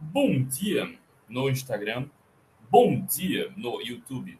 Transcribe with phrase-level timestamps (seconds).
[0.00, 2.08] bom dia no Instagram,
[2.70, 4.38] bom dia no YouTube.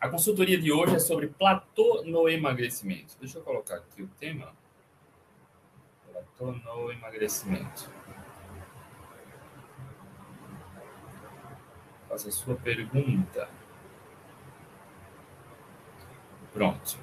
[0.00, 3.16] A consultoria de hoje é sobre platô no emagrecimento.
[3.18, 4.52] Deixa eu colocar aqui o tema.
[6.12, 7.90] Platô no emagrecimento.
[12.08, 13.48] Faça a sua pergunta.
[16.52, 16.98] Pronto.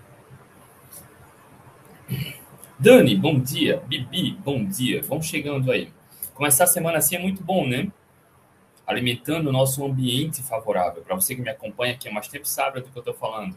[2.78, 3.78] Dani, bom dia.
[3.88, 5.02] Bibi, bom dia.
[5.02, 5.92] Vamos chegando aí.
[6.42, 7.92] Começar a semana assim é muito bom, né?
[8.88, 11.04] Alimentando o nosso ambiente favorável.
[11.04, 13.56] Para você que me acompanha aqui há mais tempo, sabe do que eu estou falando.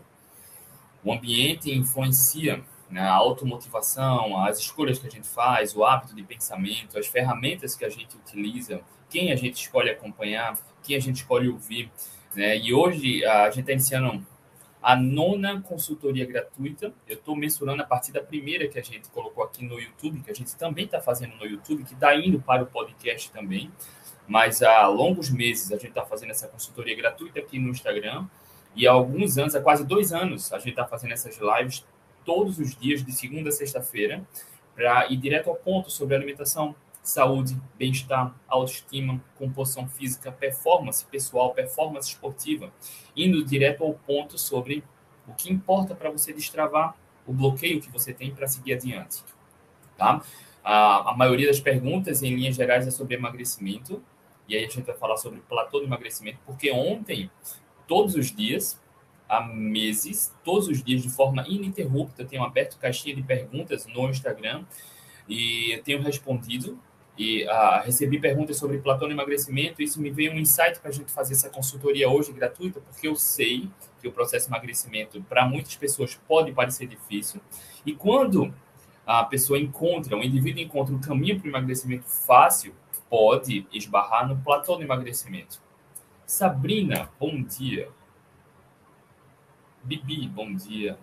[1.03, 6.23] O ambiente influencia né, a automotivação, as escolhas que a gente faz, o hábito de
[6.25, 11.17] pensamento, as ferramentas que a gente utiliza, quem a gente escolhe acompanhar, quem a gente
[11.17, 11.91] escolhe ouvir.
[12.35, 12.59] Né?
[12.59, 14.27] E hoje a gente está iniciando
[14.85, 16.93] a nona consultoria gratuita.
[17.09, 20.31] Eu estou mensurando a partir da primeira que a gente colocou aqui no YouTube, que
[20.31, 23.73] a gente também está fazendo no YouTube, que está indo para o podcast também.
[24.29, 28.27] Mas há longos meses a gente está fazendo essa consultoria gratuita aqui no Instagram.
[28.77, 31.83] E há alguns anos, há quase dois anos, a gente está fazendo essas lives
[32.23, 34.23] todos os dias, de segunda a sexta-feira,
[34.75, 42.09] para ir direto ao ponto sobre alimentação, saúde, bem-estar, autoestima, composição física, performance pessoal, performance
[42.09, 42.73] esportiva,
[43.15, 44.83] indo direto ao ponto sobre
[45.29, 49.23] o que importa para você destravar o bloqueio que você tem para seguir adiante.
[49.99, 50.23] Tá?
[50.65, 54.03] A, a maioria das perguntas, em linhas gerais, é sobre emagrecimento,
[54.49, 57.31] e aí a gente vai falar sobre platô de emagrecimento, porque ontem,
[57.87, 58.81] todos os dias,
[59.29, 64.09] há meses, todos os dias, de forma ininterrupta, eu tenho aberto caixinha de perguntas no
[64.09, 64.65] Instagram,
[65.29, 66.79] e eu tenho respondido
[67.17, 69.83] e ah, recebi perguntas sobre Platão e emagrecimento.
[69.83, 73.15] Isso me veio um insight para a gente fazer essa consultoria hoje gratuita, porque eu
[73.15, 77.41] sei que o processo de emagrecimento para muitas pessoas pode parecer difícil.
[77.87, 78.53] E quando
[79.07, 82.75] a pessoa encontra, o indivíduo encontra um caminho para o emagrecimento fácil,
[83.09, 85.63] pode esbarrar no platô do emagrecimento.
[86.27, 87.89] Sabrina, bom dia.
[89.83, 90.99] Bibi, bom dia.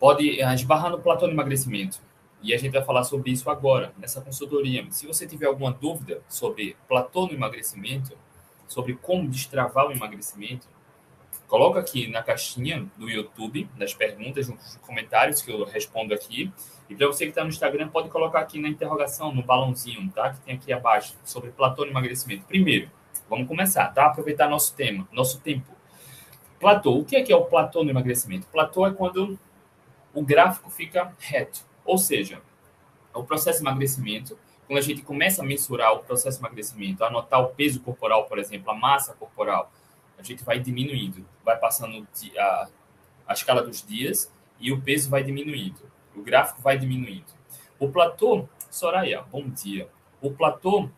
[0.00, 2.00] Pode ah, esbarrar no platô do emagrecimento.
[2.44, 4.86] E a gente vai falar sobre isso agora, nessa consultoria.
[4.90, 8.14] Se você tiver alguma dúvida sobre platô no emagrecimento,
[8.68, 10.68] sobre como destravar o emagrecimento,
[11.48, 16.52] coloca aqui na caixinha do YouTube, nas perguntas, nos comentários que eu respondo aqui.
[16.90, 20.34] E para você que está no Instagram, pode colocar aqui na interrogação, no balãozinho, tá?
[20.34, 22.44] Que tem aqui abaixo, sobre platô no emagrecimento.
[22.44, 22.90] Primeiro,
[23.26, 24.04] vamos começar, tá?
[24.04, 25.72] Aproveitar nosso tema, nosso tempo.
[26.60, 26.98] Platô.
[26.98, 28.46] O que é, que é o platô no emagrecimento?
[28.48, 29.38] Platô é quando
[30.12, 32.40] o gráfico fica reto ou seja,
[33.12, 37.40] o processo de emagrecimento, quando a gente começa a mensurar o processo de emagrecimento, anotar
[37.40, 39.70] o peso corporal, por exemplo, a massa corporal,
[40.18, 42.06] a gente vai diminuindo, vai passando
[42.36, 42.68] a,
[43.26, 45.80] a escala dos dias e o peso vai diminuindo,
[46.14, 47.26] o gráfico vai diminuindo.
[47.78, 49.88] O platô, Soraya, bom dia.
[50.20, 50.88] O platô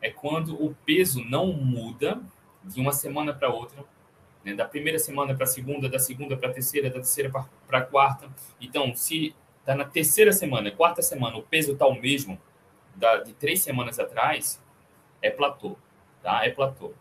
[0.00, 2.20] é quando o peso não muda
[2.64, 3.84] de uma semana para outra,
[4.44, 4.54] né?
[4.54, 7.82] da primeira semana para a segunda, da segunda para a terceira, da terceira para a
[7.82, 8.28] quarta.
[8.60, 12.36] Então, se Está na terceira semana, quarta semana, o peso está o mesmo
[12.96, 14.60] da, de três semanas atrás,
[15.22, 15.76] é platô,
[16.20, 16.44] tá?
[16.44, 16.92] É platô.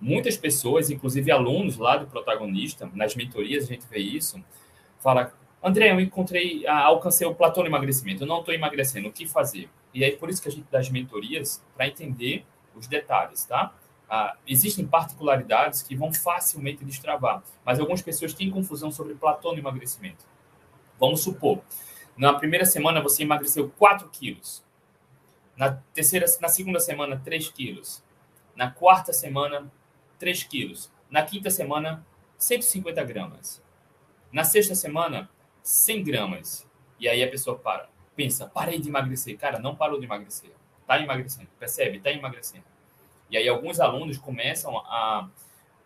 [0.00, 4.44] Muitas pessoas, inclusive alunos lá do protagonista, nas mentorias a gente vê isso,
[4.98, 9.12] fala, André, eu encontrei, ah, alcancei o platô no emagrecimento, eu não estou emagrecendo, o
[9.12, 9.70] que fazer?
[9.94, 13.72] E aí, por isso que a gente dá as mentorias, para entender os detalhes, tá?
[14.10, 19.58] Ah, existem particularidades que vão facilmente destravar, mas algumas pessoas têm confusão sobre platô no
[19.58, 20.24] emagrecimento.
[20.98, 21.60] Vamos supor,
[22.16, 24.64] na primeira semana você emagreceu 4 quilos.
[25.56, 28.02] Na terceira, na segunda semana, 3 quilos.
[28.54, 29.70] Na quarta semana,
[30.18, 30.90] 3 quilos.
[31.10, 32.04] Na quinta semana,
[32.38, 33.62] 150 gramas.
[34.32, 35.30] Na sexta semana,
[35.62, 36.66] 100 gramas.
[36.98, 39.36] E aí a pessoa para, pensa, parei de emagrecer.
[39.38, 40.50] Cara, não parou de emagrecer.
[40.80, 41.98] Está emagrecendo, percebe?
[41.98, 42.64] Está emagrecendo.
[43.30, 45.28] E aí alguns alunos começam a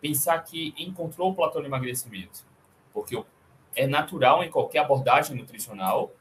[0.01, 2.43] pensar que encontrou o platô de emagrecimento.
[2.93, 3.21] Porque
[3.75, 6.11] é natural em qualquer abordagem nutricional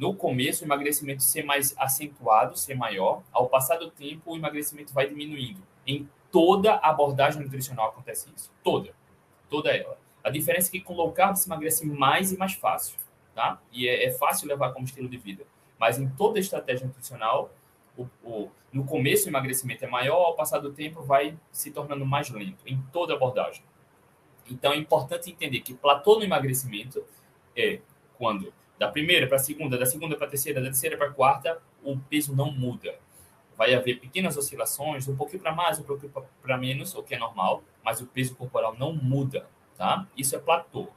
[0.00, 3.22] no começo o emagrecimento ser mais acentuado, ser maior.
[3.30, 5.60] Ao passar do tempo, o emagrecimento vai diminuindo.
[5.86, 8.50] Em toda abordagem nutricional acontece isso.
[8.64, 8.94] Toda.
[9.50, 9.98] Toda ela.
[10.24, 12.96] A diferença é que com low carb se emagrece mais e mais fácil.
[13.34, 13.60] Tá?
[13.70, 15.44] E é, é fácil levar como estilo de vida.
[15.78, 17.52] Mas em toda estratégia nutricional,
[17.94, 22.06] o, o, no começo o emagrecimento é maior, ao passar do tempo vai se tornando
[22.06, 22.66] mais lento.
[22.66, 23.62] Em toda abordagem.
[24.50, 27.04] Então é importante entender que platô no emagrecimento
[27.54, 27.80] é
[28.16, 31.12] quando da primeira para a segunda, da segunda para a terceira, da terceira para a
[31.12, 32.98] quarta, o peso não muda.
[33.54, 36.10] Vai haver pequenas oscilações, um pouquinho para mais, um pouquinho
[36.40, 39.46] para menos, o que é normal, mas o peso corporal não muda,
[39.76, 40.08] tá?
[40.16, 40.88] Isso é platô.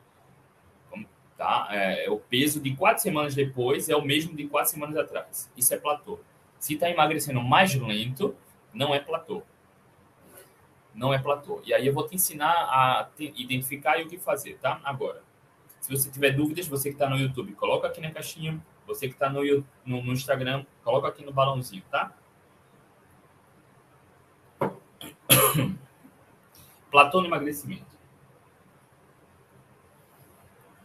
[1.37, 1.67] Tá?
[1.71, 5.51] É, o peso de quatro semanas depois é o mesmo de quatro semanas atrás.
[5.57, 6.21] Isso é platô.
[6.57, 8.33] Se está emagrecendo mais lento,
[8.73, 9.43] não é platô.
[10.95, 11.61] Não é platô.
[11.65, 14.79] E aí eu vou te ensinar a identificar e o que fazer, tá?
[14.85, 15.21] Agora,
[15.83, 18.57] se você tiver dúvidas, você que está no YouTube, coloca aqui na caixinha.
[18.87, 19.41] Você que está no,
[19.85, 22.13] no, no Instagram, coloca aqui no balãozinho, tá?
[26.89, 27.97] Platô no emagrecimento.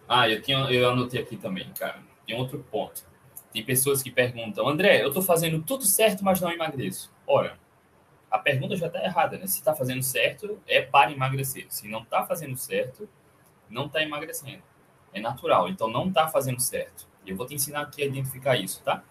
[0.08, 2.02] Ah, eu, tinha, eu anotei aqui também, cara.
[2.26, 3.06] Tem outro ponto.
[3.52, 7.14] Tem pessoas que perguntam, André, eu estou fazendo tudo certo, mas não emagreço.
[7.24, 7.56] Ora,
[8.28, 9.46] a pergunta já está errada, né?
[9.46, 11.66] Se está fazendo certo, é para emagrecer.
[11.68, 13.08] Se não está fazendo certo,
[13.70, 14.66] não está emagrecendo.
[15.12, 17.06] É natural, então não está fazendo certo.
[17.26, 19.02] Eu vou te ensinar aqui a identificar isso, tá?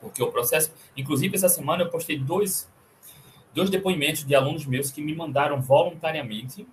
[0.00, 0.72] Porque o processo.
[0.96, 2.70] Inclusive, essa semana eu postei dois,
[3.54, 6.66] dois depoimentos de alunos meus que me mandaram voluntariamente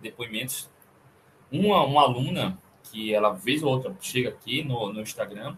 [0.00, 0.70] depoimentos.
[1.50, 5.56] Uma, uma aluna que ela, vez ou outra, chega aqui no, no Instagram,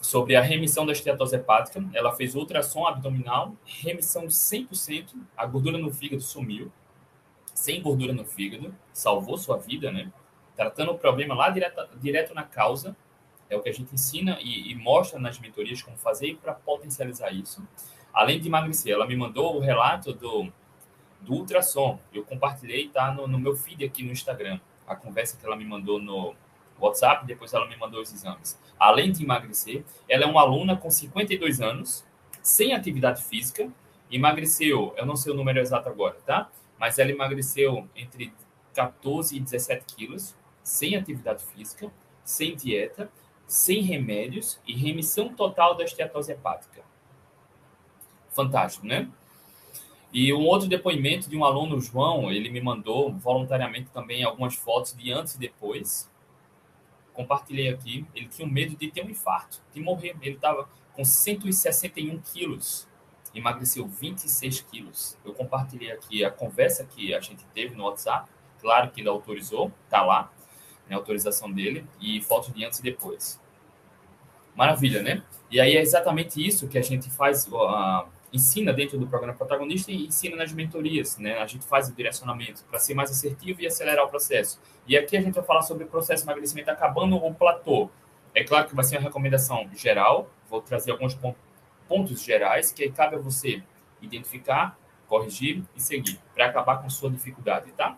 [0.00, 1.82] sobre a remissão da esteatose hepática.
[1.94, 6.70] Ela fez ultrassom abdominal, remissão de 100%, a gordura no fígado sumiu,
[7.54, 10.12] sem gordura no fígado, salvou sua vida, né?
[10.56, 12.96] Tratando o problema lá direto, direto na causa,
[13.50, 17.30] é o que a gente ensina e, e mostra nas mentorias como fazer para potencializar
[17.32, 17.66] isso.
[18.12, 20.52] Além de emagrecer, ela me mandou o relato do,
[21.20, 21.98] do ultrassom.
[22.12, 25.64] Eu compartilhei, tá no, no meu feed aqui no Instagram a conversa que ela me
[25.64, 26.34] mandou no
[26.78, 28.58] WhatsApp, depois ela me mandou os exames.
[28.78, 32.04] Além de emagrecer, ela é uma aluna com 52 anos,
[32.42, 33.70] sem atividade física,
[34.10, 36.50] emagreceu, eu não sei o número exato agora, tá?
[36.78, 38.32] Mas ela emagreceu entre
[38.74, 41.92] 14 e 17 quilos, sem atividade física,
[42.24, 43.08] sem dieta,
[43.46, 46.82] sem remédios e remissão total da esteatose hepática.
[48.30, 49.08] Fantástico, né?
[50.12, 54.96] E um outro depoimento de um aluno, João, ele me mandou voluntariamente também algumas fotos
[54.96, 56.10] de antes e depois.
[57.12, 58.06] Compartilhei aqui.
[58.14, 60.16] Ele tinha medo de ter um infarto, de morrer.
[60.22, 62.88] Ele estava com 161 quilos,
[63.34, 65.18] emagreceu 26 quilos.
[65.24, 68.30] Eu compartilhei aqui a conversa que a gente teve no WhatsApp.
[68.60, 70.32] Claro que ele autorizou, tá lá,
[70.88, 73.40] né, autorização dele, e fotos de antes e depois.
[74.54, 75.22] Maravilha, né?
[75.50, 77.46] E aí é exatamente isso que a gente faz.
[77.46, 81.38] Uh, ensina dentro do programa protagonista e ensina nas mentorias, né?
[81.38, 84.60] A gente faz o direcionamento para ser mais assertivo e acelerar o processo.
[84.88, 87.88] E aqui a gente vai falar sobre o processo de emagrecimento acabando o platô.
[88.34, 91.16] É claro que vai ser uma recomendação geral, vou trazer alguns
[91.88, 93.62] pontos gerais que cabe a você
[94.02, 94.76] identificar,
[95.06, 97.96] corrigir e seguir para acabar com sua dificuldade, tá?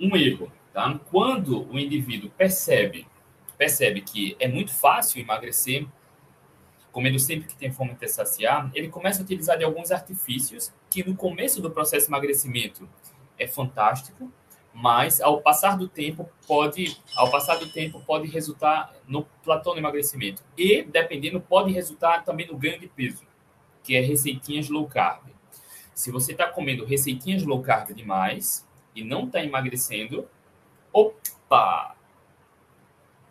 [0.00, 0.98] Um erro, tá?
[1.10, 3.06] Quando o indivíduo percebe
[3.56, 5.86] percebe que é muito fácil emagrecer,
[6.92, 11.02] comendo sempre que tem fome até saciar, ele começa a utilizar de alguns artifícios que
[11.02, 12.88] no começo do processo de emagrecimento
[13.38, 14.30] é fantástico,
[14.72, 19.78] mas ao passar do tempo pode, ao passar do tempo pode resultar no platô no
[19.78, 23.24] emagrecimento e dependendo pode resultar também no ganho de peso,
[23.82, 25.22] que é receitinhas low carb.
[25.94, 30.28] Se você está comendo receitinhas low carb demais e não está emagrecendo,
[30.92, 31.96] opa,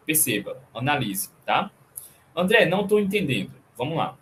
[0.06, 1.72] perceba, analise, tá?
[2.36, 3.54] André, não estou entendendo.
[3.78, 4.18] Vamos lá.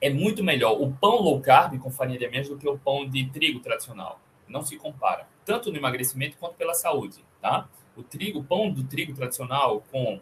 [0.00, 3.08] É muito melhor o pão low carb com farinha de amêndoas do que o pão
[3.08, 4.20] de trigo tradicional.
[4.48, 7.68] Não se compara, tanto no emagrecimento quanto pela saúde, tá?
[7.96, 10.20] O trigo, o pão do trigo tradicional com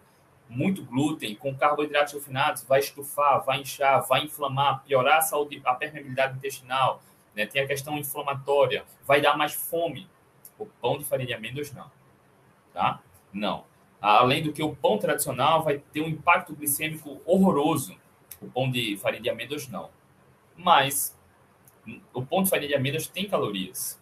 [0.48, 5.74] muito glúten, com carboidratos refinados, vai estufar, vai inchar, vai inflamar, piorar a saúde, a
[5.74, 7.02] permeabilidade intestinal,
[7.34, 7.46] né?
[7.46, 10.08] Tem a questão inflamatória, vai dar mais fome.
[10.58, 11.90] O pão de farinha de amêndoas não,
[12.72, 13.00] tá?
[13.32, 13.64] Não.
[14.00, 17.96] Além do que o pão tradicional vai ter um impacto glicêmico horroroso.
[18.40, 19.90] O pão de farinha de amêndoas não.
[20.56, 21.16] Mas
[22.12, 24.00] o pão de farinha de amêndoas tem calorias.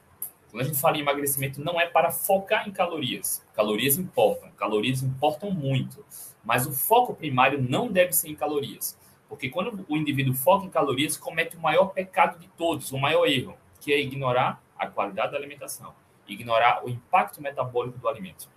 [0.50, 3.44] Quando a gente fala em emagrecimento, não é para focar em calorias.
[3.54, 6.04] Calorias importam, calorias importam muito.
[6.44, 8.98] Mas o foco primário não deve ser em calorias.
[9.28, 13.26] Porque quando o indivíduo foca em calorias, comete o maior pecado de todos, o maior
[13.26, 15.94] erro, que é ignorar a qualidade da alimentação,
[16.28, 18.48] ignorar o impacto metabólico do alimento.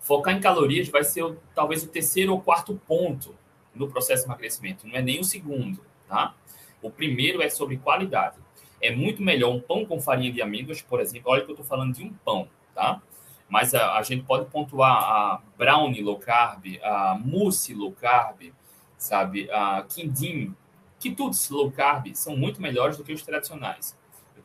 [0.00, 3.34] Focar em calorias vai ser talvez o terceiro ou quarto ponto
[3.74, 6.34] no processo de emagrecimento, não é nem o segundo, tá?
[6.80, 8.36] O primeiro é sobre qualidade.
[8.80, 11.32] É muito melhor um pão com farinha de amêndoas, por exemplo.
[11.32, 13.02] Olha que eu estou falando de um pão, tá?
[13.48, 18.52] Mas a, a, gente pode pontuar a brownie low carb, a mousse low carb,
[18.98, 19.50] sabe?
[19.50, 20.54] A quindim,
[20.98, 23.96] quitutes low carb são muito melhores do que os tradicionais.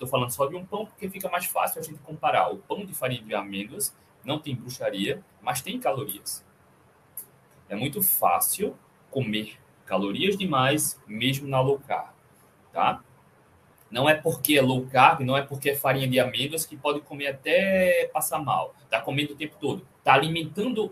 [0.01, 2.83] Estou falando só de um pão porque fica mais fácil a gente comparar o pão
[2.83, 6.43] de farinha de amêndoas não tem bruxaria, mas tem calorias.
[7.69, 8.75] É muito fácil
[9.11, 12.15] comer calorias demais, mesmo na low carb,
[12.73, 13.03] tá?
[13.91, 17.01] Não é porque é low carb, não é porque é farinha de amêndoas que pode
[17.01, 18.73] comer até passar mal.
[18.89, 19.85] Tá comendo o tempo todo.
[20.03, 20.91] Tá alimentando,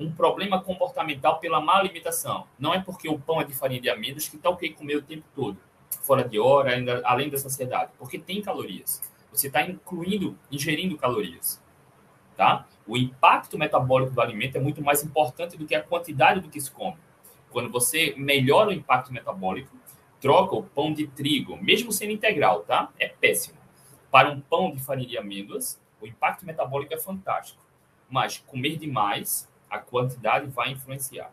[0.00, 2.46] Um problema comportamental pela má alimentação.
[2.58, 5.02] Não é porque o pão é de farinha de amêndoas que está ok comer o
[5.02, 5.58] tempo todo,
[6.06, 9.02] fora de hora, ainda, além da saciedade, porque tem calorias.
[9.32, 11.60] Você está incluindo, ingerindo calorias.
[12.36, 12.66] Tá?
[12.86, 16.60] O impacto metabólico do alimento é muito mais importante do que a quantidade do que
[16.60, 16.96] se come.
[17.50, 19.76] Quando você melhora o impacto metabólico,
[20.20, 22.90] troca o pão de trigo, mesmo sendo integral, tá?
[22.98, 23.58] É péssimo.
[24.10, 27.60] Para um pão de farinha de amêndoas, o impacto metabólico é fantástico.
[28.08, 31.32] Mas comer demais, a quantidade vai influenciar.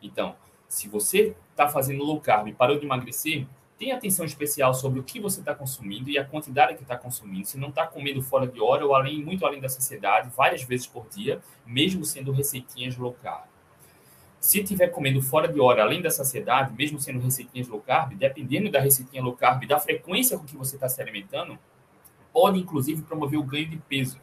[0.00, 0.36] Então,
[0.68, 3.46] se você está fazendo low carb e parou de emagrecer,
[3.78, 7.46] tenha atenção especial sobre o que você está consumindo e a quantidade que está consumindo.
[7.46, 10.86] Se não está comendo fora de hora ou além, muito além da saciedade, várias vezes
[10.86, 13.44] por dia, mesmo sendo receitinhas low carb.
[14.40, 18.70] Se estiver comendo fora de hora, além da saciedade, mesmo sendo receitinhas low carb, dependendo
[18.70, 21.58] da receitinha low carb, da frequência com que você está se alimentando,
[22.32, 24.20] pode inclusive promover o ganho de peso.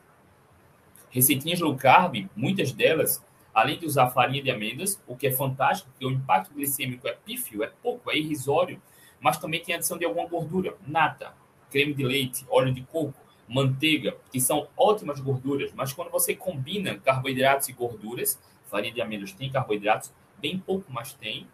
[1.09, 3.23] Receitinhas low carb, muitas delas,
[3.59, 7.13] além de usar farinha de amêndoas, o que é fantástico, porque o impacto glicêmico é
[7.13, 8.81] pífio, é pouco, é irrisório,
[9.19, 11.33] mas também tem adição de alguma gordura, nata,
[11.69, 13.13] creme de leite, óleo de coco,
[13.47, 18.39] manteiga, que são ótimas gorduras, mas quando você combina carboidratos e gorduras,
[18.69, 21.47] farinha de amêndoas tem carboidratos, bem pouco, mas tem,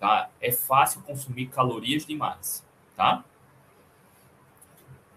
[0.00, 0.28] tá?
[0.40, 3.24] É fácil consumir calorias demais, tá?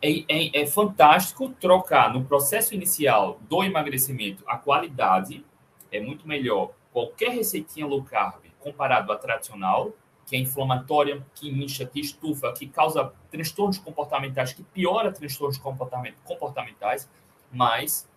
[0.02, 5.44] É, é, é fantástico trocar no processo inicial do emagrecimento a qualidade,
[5.92, 9.94] é muito melhor qualquer receitinha low carb comparado à tradicional,
[10.26, 17.10] que é inflamatória, que incha, que estufa, que causa transtornos comportamentais, que piora transtornos comportamentais,
[17.52, 18.08] mas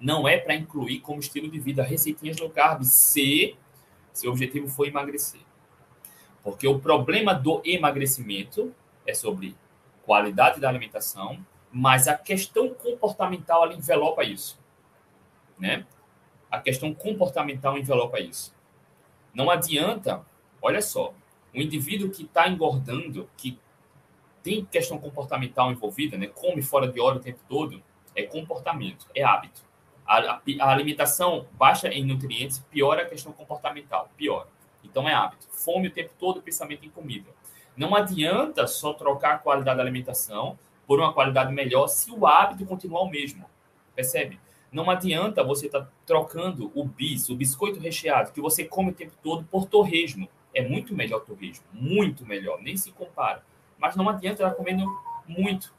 [0.00, 3.56] não é para incluir como estilo de vida receitinhas low carb se
[4.12, 5.40] seu objetivo for emagrecer.
[6.42, 8.74] Porque o problema do emagrecimento
[9.06, 9.54] é sobre
[10.02, 14.58] qualidade da alimentação, mas a questão comportamental ela envelopa isso,
[15.58, 15.86] né?
[16.50, 18.54] A questão comportamental envelopa isso.
[19.32, 20.24] Não adianta,
[20.60, 21.14] olha só,
[21.54, 23.58] um indivíduo que está engordando, que
[24.42, 26.26] tem questão comportamental envolvida, né?
[26.26, 27.82] come fora de hora o tempo todo,
[28.14, 29.62] é comportamento, é hábito.
[30.06, 34.48] A, a, a alimentação baixa em nutrientes piora a questão comportamental, piora.
[34.82, 35.46] Então é hábito.
[35.50, 37.30] Fome o tempo todo, pensamento em comida.
[37.76, 42.66] Não adianta só trocar a qualidade da alimentação por uma qualidade melhor se o hábito
[42.66, 43.44] continuar o mesmo.
[43.94, 44.40] Percebe?
[44.72, 48.94] Não adianta você estar tá trocando o bis, o biscoito recheado, que você come o
[48.94, 53.44] tempo todo, por torresmo é muito melhor torresmo, muito melhor, nem se compara.
[53.78, 54.84] Mas não adianta estar comendo
[55.26, 55.72] muito,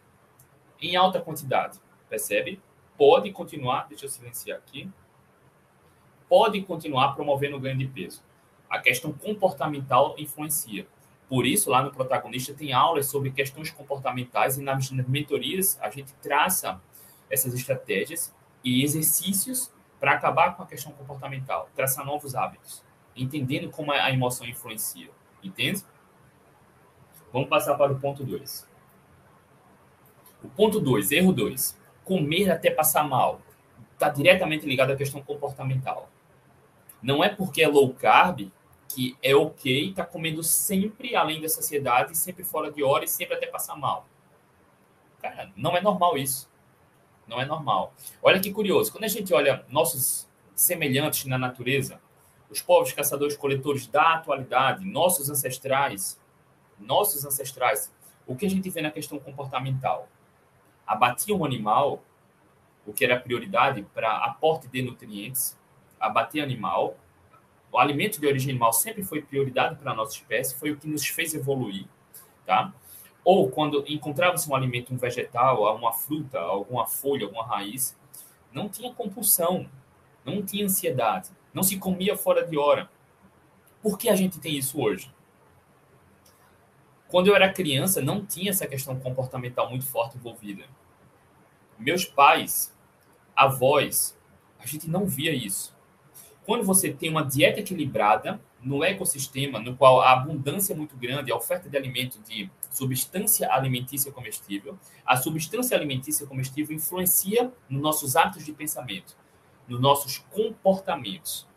[0.82, 1.80] em alta quantidade,
[2.10, 2.62] percebe?
[2.98, 4.90] Pode continuar, deixa eu silenciar aqui,
[6.28, 8.24] pode continuar promovendo o ganho de peso.
[8.70, 10.88] A questão comportamental influencia.
[11.28, 16.14] Por isso, lá no protagonista tem aulas sobre questões comportamentais e nas mentorias a gente
[16.16, 16.82] traça
[17.30, 18.34] essas estratégias
[18.64, 22.84] e exercícios para acabar com a questão comportamental, traçar novos hábitos
[23.16, 25.10] entendendo como a emoção influencia.
[25.44, 25.84] Entende?
[27.32, 28.70] Vamos passar para o ponto 2.
[30.44, 31.80] O ponto 2, erro 2.
[32.04, 33.42] Comer até passar mal.
[33.94, 36.10] Está diretamente ligado à questão comportamental.
[37.02, 38.52] Não é porque é low carb
[38.90, 43.08] que é ok estar tá comendo sempre além da saciedade, sempre fora de hora e
[43.08, 44.06] sempre até passar mal.
[45.22, 46.51] Cara, não é normal isso.
[47.28, 47.94] Não é normal.
[48.22, 48.92] Olha que curioso.
[48.92, 52.02] Quando a gente olha nossos semelhantes na natureza,
[52.50, 56.20] os povos caçadores-coletores da atualidade, nossos ancestrais,
[56.78, 57.94] nossos ancestrais,
[58.28, 60.08] o que a gente vê na questão comportamental?
[60.86, 62.04] Abatiam um animal,
[62.86, 65.58] o que era prioridade para aporte de nutrientes,
[66.00, 66.98] abater animal.
[67.72, 70.88] O alimento de origem animal sempre foi prioridade para a nossa espécie, foi o que
[70.88, 71.86] nos fez evoluir,
[72.46, 72.74] tá?
[73.24, 77.98] Ou quando encontrava-se um alimento, um vegetal, uma fruta, alguma folha, alguma raiz,
[78.52, 79.70] não tinha compulsão,
[80.26, 82.90] não tinha ansiedade não se comia fora de hora.
[83.82, 85.12] Por que a gente tem isso hoje?
[87.08, 90.64] Quando eu era criança, não tinha essa questão comportamental muito forte envolvida.
[91.78, 92.74] Meus pais,
[93.36, 94.18] avós,
[94.60, 95.76] a gente não via isso.
[96.46, 101.32] Quando você tem uma dieta equilibrada no ecossistema, no qual a abundância é muito grande,
[101.32, 108.16] a oferta de alimento de substância alimentícia comestível, a substância alimentícia comestível influencia nos nossos
[108.16, 109.16] hábitos de pensamento
[109.72, 111.48] nos nossos comportamentos.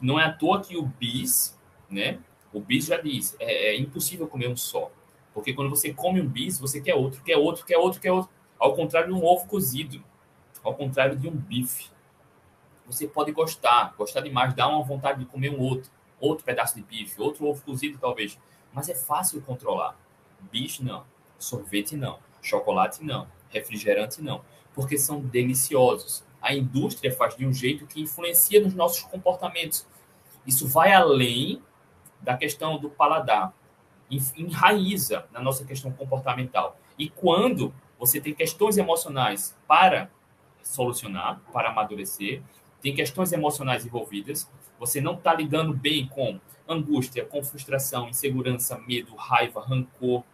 [0.00, 1.58] Não é à toa que o bis,
[1.88, 2.18] né?
[2.52, 4.90] O bis já diz, é, é impossível comer um só.
[5.32, 8.30] Porque quando você come um bis, você quer outro, quer outro, quer outro, quer outro.
[8.58, 10.04] Ao contrário de um ovo cozido,
[10.62, 11.90] ao contrário de um bife.
[12.86, 16.82] Você pode gostar, gostar demais, dar uma vontade de comer um outro, outro pedaço de
[16.82, 18.38] bife, outro ovo cozido talvez.
[18.72, 19.96] Mas é fácil controlar.
[20.50, 21.04] Bicho não,
[21.38, 24.42] sorvete não, chocolate não, refrigerante não,
[24.74, 29.86] porque são deliciosos a indústria faz de um jeito que influencia nos nossos comportamentos.
[30.44, 31.62] Isso vai além
[32.20, 33.54] da questão do paladar,
[34.36, 36.76] enraiza na nossa questão comportamental.
[36.98, 40.10] E quando você tem questões emocionais para
[40.62, 42.42] solucionar, para amadurecer,
[42.80, 44.50] tem questões emocionais envolvidas,
[44.82, 50.24] você não está lidando bem com angústia, com frustração, insegurança, medo, raiva, rancor,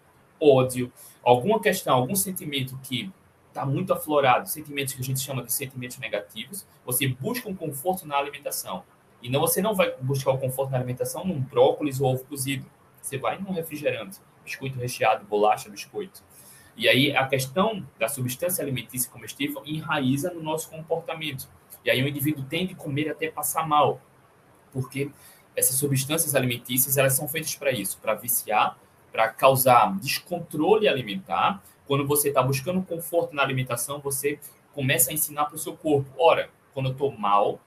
[0.41, 0.91] ódio,
[1.23, 3.13] alguma questão, algum sentimento que
[3.49, 8.07] está muito aflorado, sentimentos que a gente chama de sentimentos negativos, você busca um conforto
[8.07, 8.85] na alimentação.
[9.21, 12.65] E não, você não vai buscar o conforto na alimentação num brócolis ou ovo cozido.
[13.03, 16.23] Você vai num refrigerante, biscoito recheado, bolacha, biscoito.
[16.75, 21.47] E aí a questão da substância alimentícia comestível enraiza no nosso comportamento.
[21.85, 24.01] E aí o indivíduo tende a comer até passar mal,
[24.79, 25.11] porque
[25.57, 28.79] essas substâncias alimentícias elas são feitas para isso, para viciar,
[29.11, 31.61] para causar descontrole alimentar.
[31.85, 34.39] Quando você está buscando conforto na alimentação, você
[34.73, 37.59] começa a ensinar para o seu corpo: ora, quando eu estou mal,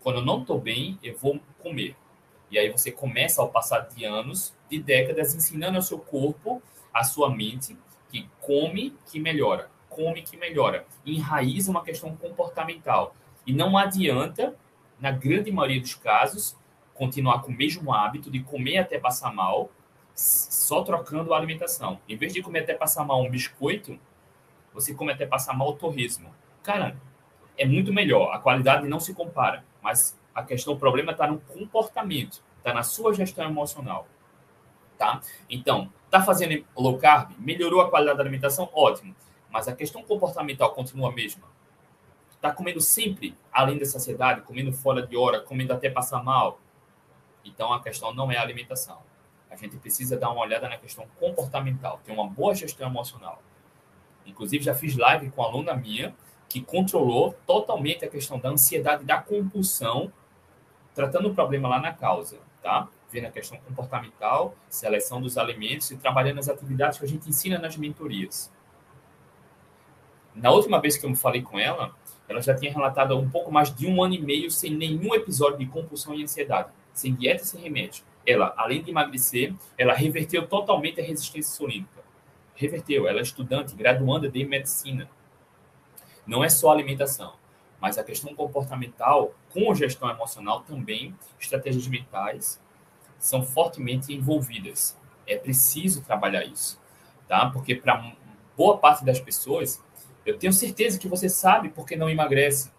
[0.00, 1.96] quando eu não estou bem, eu vou comer.
[2.50, 6.62] E aí você começa, ao passar de anos, de décadas, ensinando ao seu corpo,
[6.94, 7.76] à sua mente,
[8.10, 10.86] que come que melhora, come que melhora.
[11.04, 13.14] Enraiza uma questão comportamental.
[13.44, 14.54] E não adianta,
[15.00, 16.56] na grande maioria dos casos,
[17.00, 19.70] continuar com o mesmo hábito de comer até passar mal,
[20.14, 21.98] só trocando a alimentação.
[22.06, 23.98] Em vez de comer até passar mal um biscoito,
[24.74, 26.30] você come até passar mal o torresmo.
[26.62, 27.00] Cara,
[27.56, 28.34] é muito melhor.
[28.34, 32.82] A qualidade não se compara, mas a questão, o problema está no comportamento, está na
[32.82, 34.06] sua gestão emocional,
[34.98, 35.22] tá?
[35.48, 39.16] Então, tá fazendo low carb, melhorou a qualidade da alimentação, ótimo.
[39.50, 41.48] Mas a questão comportamental continua a mesma.
[42.42, 46.60] Tá comendo sempre além da saciedade, comendo fora de hora, comendo até passar mal.
[47.44, 48.98] Então a questão não é a alimentação.
[49.50, 53.42] A gente precisa dar uma olhada na questão comportamental, ter uma boa gestão emocional.
[54.24, 56.14] Inclusive, já fiz live com aluna minha
[56.48, 60.12] que controlou totalmente a questão da ansiedade, da compulsão,
[60.94, 62.88] tratando o problema lá na causa, tá?
[63.10, 67.58] Vendo a questão comportamental, seleção dos alimentos e trabalhando as atividades que a gente ensina
[67.58, 68.52] nas mentorias.
[70.34, 71.94] Na última vez que eu falei com ela,
[72.28, 75.58] ela já tinha relatado um pouco mais de um ano e meio sem nenhum episódio
[75.58, 81.00] de compulsão e ansiedade, sem dieta, sem remédio ela, além de emagrecer, ela reverteu totalmente
[81.00, 82.00] a resistência insulínica.
[82.54, 83.08] Reverteu.
[83.08, 85.10] Ela é estudante, graduanda de medicina.
[86.26, 87.34] Não é só alimentação,
[87.80, 92.60] mas a questão comportamental com gestão emocional também, estratégias mentais,
[93.18, 94.98] são fortemente envolvidas.
[95.26, 96.80] É preciso trabalhar isso,
[97.26, 97.50] tá?
[97.50, 98.14] Porque para
[98.56, 99.82] boa parte das pessoas,
[100.24, 102.70] eu tenho certeza que você sabe porque não emagrece.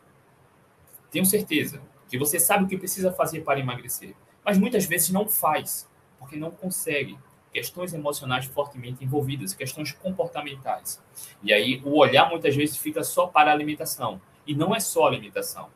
[1.09, 1.81] Tenho certeza
[2.11, 6.35] que você sabe o que precisa fazer para emagrecer mas muitas vezes não faz, porque
[6.35, 7.17] não consegue.
[7.53, 11.03] Questões emocionais fortemente envolvidas, questões comportamentais.
[11.43, 14.21] E aí o olhar muitas vezes fica só para a alimentação.
[14.47, 15.69] E não é só alimentação.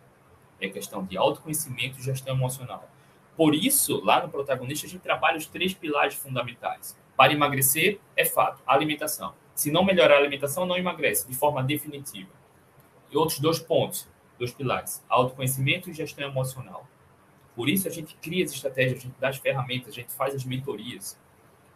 [0.60, 2.89] É questão de autoconhecimento e gestão emocional.
[3.36, 6.98] Por isso, lá no protagonista, a gente trabalha os três pilares fundamentais.
[7.17, 9.34] Para emagrecer, é fato, alimentação.
[9.54, 12.32] Se não melhorar a alimentação, não emagrece, de forma definitiva.
[13.12, 16.88] E outros dois pontos, dois pilares: autoconhecimento e gestão emocional.
[17.56, 20.36] Por isso a gente cria as estratégias, a gente dá as ferramentas, a gente faz
[20.36, 21.17] as mentorias.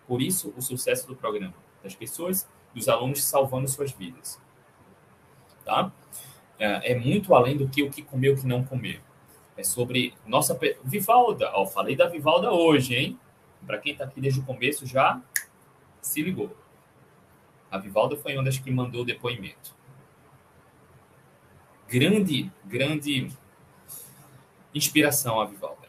[0.07, 4.41] Por isso o sucesso do programa, das pessoas, dos alunos salvando suas vidas.
[5.63, 5.91] Tá?
[6.57, 9.01] É, é muito além do que o que comer, o que não comer.
[9.55, 11.51] É sobre nossa Vivalda.
[11.53, 13.19] Ó, falei da Vivalda hoje, hein?
[13.65, 15.21] Para quem está aqui desde o começo já
[16.01, 16.55] se ligou.
[17.69, 19.75] A Vivalda foi uma das que mandou o depoimento.
[21.89, 23.29] Grande, grande
[24.75, 25.87] inspiração a Vivalda.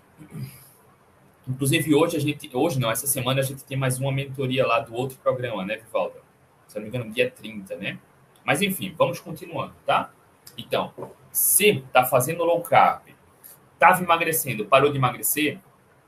[1.46, 4.80] Inclusive hoje a gente, hoje não, essa semana a gente tem mais uma mentoria lá
[4.80, 6.22] do outro programa, né, Vivalda?
[6.66, 7.98] Se não me engano, dia 30, né?
[8.42, 10.10] Mas enfim, vamos continuando, tá?
[10.56, 10.90] Então,
[11.30, 13.02] se tá fazendo low carb,
[13.74, 15.58] estava emagrecendo, parou de emagrecer,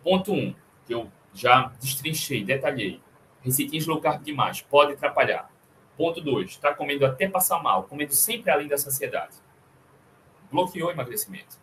[0.02, 0.54] ponto 1, um,
[0.86, 2.98] que eu já destrinchei, detalhei.
[3.42, 5.50] Receitinhas low carb demais, pode atrapalhar.
[5.98, 9.42] Ponto 2, está comendo até passar mal, comendo sempre além da saciedade.
[10.52, 11.58] Bloqueou o emagrecimento.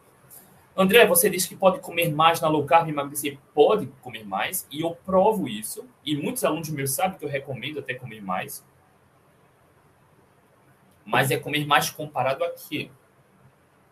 [0.75, 3.37] André, você disse que pode comer mais na low carb e emagrecer.
[3.53, 5.87] Pode comer mais, e eu provo isso.
[6.05, 8.65] E muitos alunos meus sabem que eu recomendo até comer mais.
[11.05, 12.89] Mas é comer mais comparado a quê?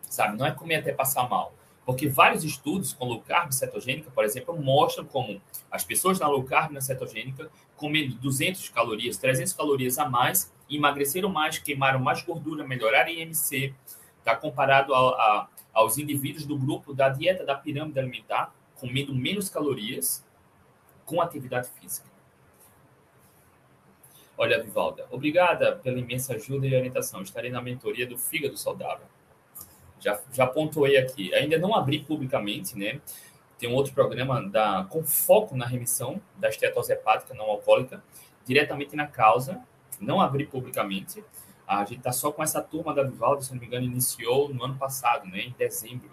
[0.08, 0.38] Sabe?
[0.38, 1.52] Não é comer até passar mal.
[1.84, 6.44] Porque vários estudos com low carb cetogênica, por exemplo, mostram como as pessoas na low
[6.44, 12.66] carb na cetogênica, comendo 200 calorias, 300 calorias a mais, emagreceram mais, queimaram mais gordura,
[12.66, 13.74] melhoraram IMC,
[14.24, 14.36] tá?
[14.36, 20.26] comparado a, a aos indivíduos do grupo da dieta da pirâmide alimentar, comendo menos calorias
[21.04, 22.08] com atividade física.
[24.36, 27.22] Olha, Vivalda, obrigada pela imensa ajuda e orientação.
[27.22, 29.06] Estarei na mentoria do Fígado Saudável.
[30.00, 31.32] Já, já pontuei aqui.
[31.34, 33.00] Ainda não abri publicamente, né?
[33.58, 38.02] Tem um outro programa da, com foco na remissão da esteatose hepática não alcoólica,
[38.44, 39.60] diretamente na causa.
[40.00, 41.24] Não abri publicamente.
[41.68, 44.64] A gente está só com essa turma da Vivaldo, se não me engano, iniciou no
[44.64, 45.42] ano passado, né?
[45.42, 46.10] Em dezembro.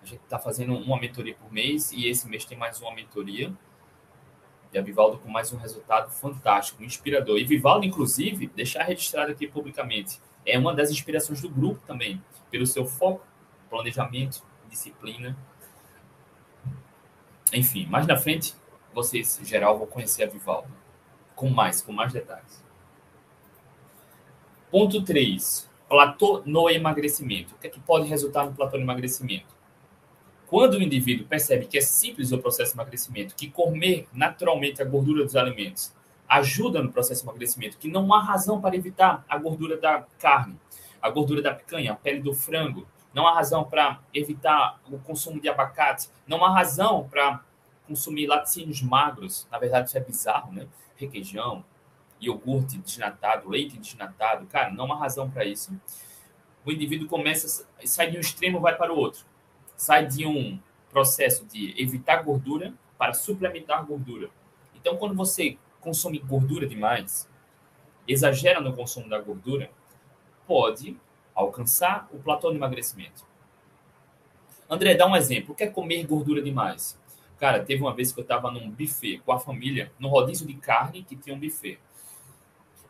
[0.00, 3.52] A gente está fazendo uma mentoria por mês e esse mês tem mais uma mentoria.
[4.72, 7.38] E a Vivaldo com mais um resultado fantástico, inspirador.
[7.38, 12.64] E Vivaldo, inclusive, deixar registrado aqui publicamente, é uma das inspirações do grupo também, pelo
[12.64, 13.26] seu foco,
[13.68, 15.36] planejamento, disciplina.
[17.52, 18.54] Enfim, mais na frente,
[18.94, 20.72] vocês, geral, vão conhecer a Vivaldo
[21.34, 22.69] com mais, com mais detalhes.
[24.70, 25.68] Ponto 3.
[25.88, 27.56] Platô no emagrecimento.
[27.56, 29.48] O que é que pode resultar no platô no emagrecimento?
[30.46, 34.84] Quando o indivíduo percebe que é simples o processo de emagrecimento, que comer naturalmente a
[34.84, 35.92] gordura dos alimentos
[36.28, 40.56] ajuda no processo de emagrecimento, que não há razão para evitar a gordura da carne,
[41.02, 45.40] a gordura da picanha, a pele do frango, não há razão para evitar o consumo
[45.40, 47.44] de abacate, não há razão para
[47.88, 50.68] consumir laticínios magros, na verdade isso é bizarro, né?
[50.94, 51.64] Requeijão,
[52.20, 55.72] iogurte desnatado, leite desnatado, cara, não há razão para isso.
[56.64, 59.24] O indivíduo começa, sai de um extremo, vai para o outro
[59.80, 64.28] sai de um processo de evitar gordura para suplementar gordura.
[64.74, 67.26] Então, quando você consome gordura demais,
[68.06, 69.70] exagera no consumo da gordura,
[70.46, 70.98] pode
[71.34, 73.24] alcançar o platô de emagrecimento.
[74.68, 75.52] André, dá um exemplo.
[75.52, 77.00] O que é comer gordura demais?
[77.38, 80.54] Cara, teve uma vez que eu estava num buffet com a família, no rodízio de
[80.54, 81.78] carne que tinha um buffet.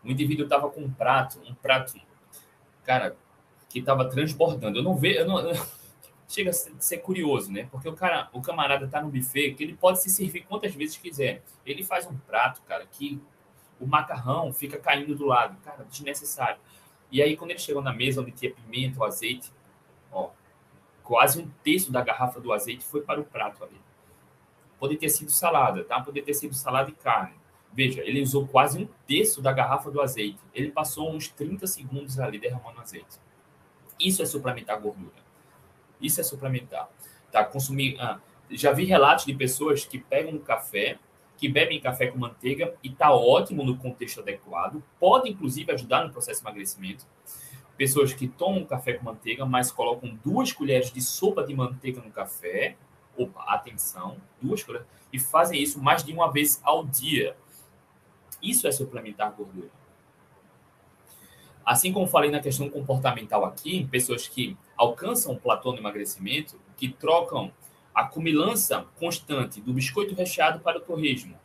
[0.05, 2.01] O indivíduo estava com um prato, um prato,
[2.85, 3.17] cara,
[3.69, 4.79] que estava transbordando.
[4.79, 5.27] Eu não vejo,
[6.29, 7.69] chega a ser curioso, né?
[7.71, 10.97] Porque o cara, o camarada tá no buffet que ele pode se servir quantas vezes
[10.97, 11.43] quiser.
[11.67, 13.21] Ele faz um prato, cara, que
[13.81, 16.61] o macarrão fica caindo do lado, cara, desnecessário.
[17.11, 19.51] E aí quando ele chegou na mesa onde tinha pimenta, o azeite,
[20.13, 20.31] ó,
[21.03, 23.81] quase um terço da garrafa do azeite foi para o prato ali.
[24.79, 26.01] Poderia ter sido salada, tá?
[26.01, 27.40] Poderia ter sido salada e carne.
[27.73, 30.39] Veja, ele usou quase um terço da garrafa do azeite.
[30.53, 33.19] Ele passou uns 30 segundos ali derramando azeite.
[33.99, 35.13] Isso é suplementar gordura.
[36.01, 36.89] Isso é suplementar.
[37.31, 37.45] Tá?
[37.45, 37.97] Consumir.
[38.01, 38.19] Ah,
[38.51, 40.99] já vi relatos de pessoas que pegam um café,
[41.37, 46.13] que bebem café com manteiga e tá ótimo no contexto adequado, pode inclusive ajudar no
[46.13, 47.07] processo de emagrecimento.
[47.77, 52.11] Pessoas que tomam café com manteiga, mas colocam duas colheres de sopa de manteiga no
[52.11, 52.77] café,
[53.17, 57.35] opa, atenção, duas colheres, e fazem isso mais de uma vez ao dia.
[58.43, 59.69] Isso é suplementar gordura.
[61.65, 66.89] Assim como falei na questão comportamental aqui, pessoas que alcançam o platô no emagrecimento, que
[66.89, 67.53] trocam
[67.95, 71.39] a cumilança constante do biscoito recheado para o torresmo.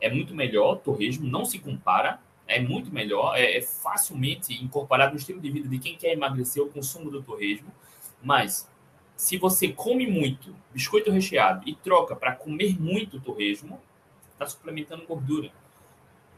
[0.00, 5.18] É muito melhor, torresmo não se compara, é muito melhor, é, é facilmente incorporado no
[5.18, 7.72] estilo de vida de quem quer emagrecer o consumo do torresmo,
[8.22, 8.68] mas
[9.16, 13.80] se você come muito biscoito recheado e troca para comer muito torresmo,
[14.32, 15.50] está suplementando gordura.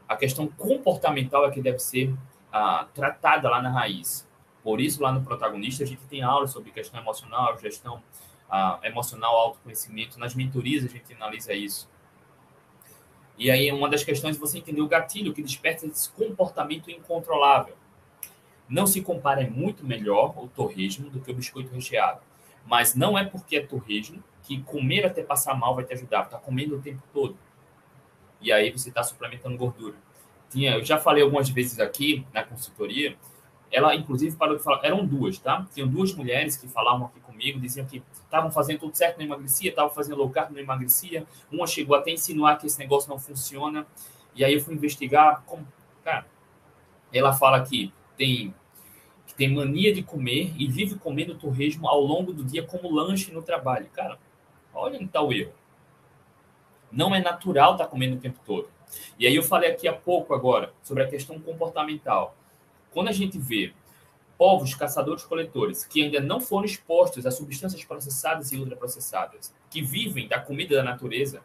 [0.08, 2.14] A questão comportamental é que deve ser
[2.52, 4.26] ah, tratada lá na raiz.
[4.62, 8.02] Por isso, lá no protagonista, a gente tem aulas sobre questão emocional, gestão
[8.50, 10.18] uh, emocional, autoconhecimento.
[10.18, 11.88] Nas mentorias, a gente analisa isso.
[13.38, 17.76] E aí, uma das questões é você entender o gatilho que desperta esse comportamento incontrolável.
[18.68, 22.20] Não se compara, é muito melhor o torresmo do que o biscoito recheado.
[22.64, 26.24] Mas não é porque é torresmo que comer até passar mal vai te ajudar.
[26.24, 27.36] Está comendo o tempo todo.
[28.40, 29.94] E aí você está suplementando gordura.
[30.50, 33.16] Tinha, eu já falei algumas vezes aqui na consultoria
[33.70, 34.80] ela, inclusive, parou de falar.
[34.84, 35.66] Eram duas, tá?
[35.74, 39.70] Tinham duas mulheres que falavam aqui comigo, diziam que estavam fazendo tudo certo, não emagrecia,
[39.70, 41.26] estavam fazendo low carb, não emagrecia.
[41.50, 43.86] Uma chegou até a insinuar que esse negócio não funciona.
[44.34, 45.42] E aí eu fui investigar.
[45.44, 45.66] Como,
[46.04, 46.26] cara,
[47.12, 48.54] ela fala que tem,
[49.26, 53.32] que tem mania de comer e vive comendo torresmo ao longo do dia como lanche
[53.32, 53.86] no trabalho.
[53.92, 54.18] Cara,
[54.72, 55.52] olha onde está o erro.
[56.90, 58.68] Não é natural estar tá comendo o tempo todo.
[59.18, 62.36] E aí eu falei aqui há pouco agora sobre a questão comportamental
[62.96, 63.74] quando a gente vê
[64.38, 70.40] povos caçadores-coletores que ainda não foram expostos a substâncias processadas e ultraprocessadas, que vivem da
[70.40, 71.42] comida da natureza,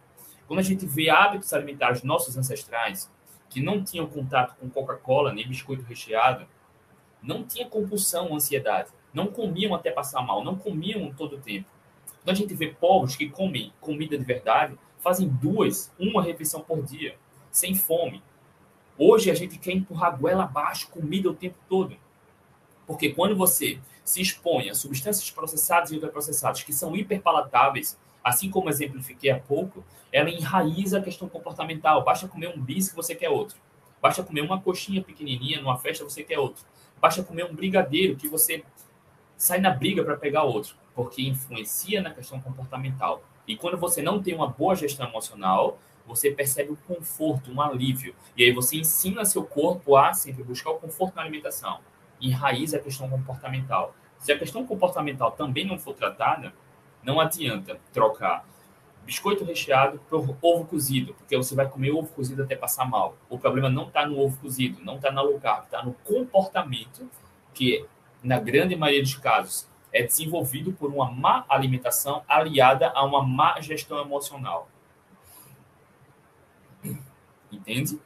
[0.47, 3.11] quando a gente vê hábitos alimentares nossos ancestrais,
[3.49, 6.47] que não tinham contato com Coca-Cola nem biscoito recheado,
[7.21, 11.67] não tinha compulsão, ansiedade, não comiam até passar mal, não comiam todo o tempo.
[12.23, 16.81] Quando a gente vê povos que comem comida de verdade, fazem duas, uma refeição por
[16.83, 17.15] dia,
[17.51, 18.23] sem fome,
[19.03, 21.97] Hoje a gente quer empurrar a goela abaixo, comida o tempo todo.
[22.85, 28.69] Porque quando você se expõe a substâncias processadas e ultraprocessadas que são hiperpalatáveis, assim como
[28.69, 32.03] exemplifiquei há pouco, ela enraiza a questão comportamental.
[32.03, 33.57] Basta comer um bis que você quer outro.
[33.99, 36.63] Basta comer uma coxinha pequenininha numa festa, você quer outro.
[36.99, 38.63] Basta comer um brigadeiro que você
[39.35, 43.23] sai na briga para pegar outro, porque influencia na questão comportamental.
[43.51, 48.15] E quando você não tem uma boa gestão emocional, você percebe um conforto, um alívio.
[48.37, 51.79] E aí você ensina seu corpo a sempre buscar o conforto na alimentação.
[52.21, 53.93] Enraiza a questão comportamental.
[54.19, 56.53] Se a questão comportamental também não for tratada,
[57.03, 58.45] não adianta trocar
[59.05, 63.17] biscoito recheado por ovo cozido, porque você vai comer ovo cozido até passar mal.
[63.29, 67.05] O problema não está no ovo cozido, não está na low carb, está no comportamento
[67.53, 67.85] que,
[68.23, 73.59] na grande maioria dos casos, é desenvolvido por uma má alimentação aliada a uma má
[73.59, 74.69] gestão emocional.
[77.51, 77.99] Entende?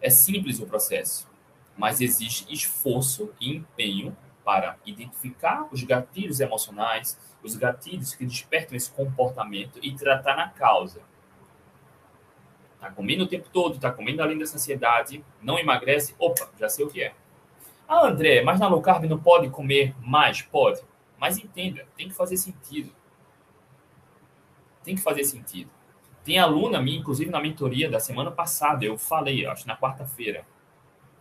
[0.00, 1.28] É simples o processo,
[1.76, 8.90] mas existe esforço e empenho para identificar os gatilhos emocionais, os gatilhos que despertam esse
[8.90, 11.02] comportamento e tratar na causa.
[12.80, 16.86] Tá comendo o tempo todo, tá comendo além da saciedade, não emagrece, opa, já sei
[16.86, 17.14] o que é.
[17.92, 20.40] Ah, André, mas na low carb não pode comer mais?
[20.42, 20.80] Pode.
[21.18, 22.92] Mas entenda, tem que fazer sentido.
[24.84, 25.68] Tem que fazer sentido.
[26.22, 30.46] Tem aluna minha, inclusive na mentoria da semana passada, eu falei, acho na quarta-feira.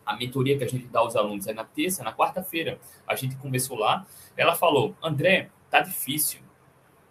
[0.06, 2.80] A mentoria que a gente dá aos alunos é na terça, na quarta-feira.
[3.08, 4.06] A gente começou lá.
[4.38, 6.40] Ela falou: André, tá difícil.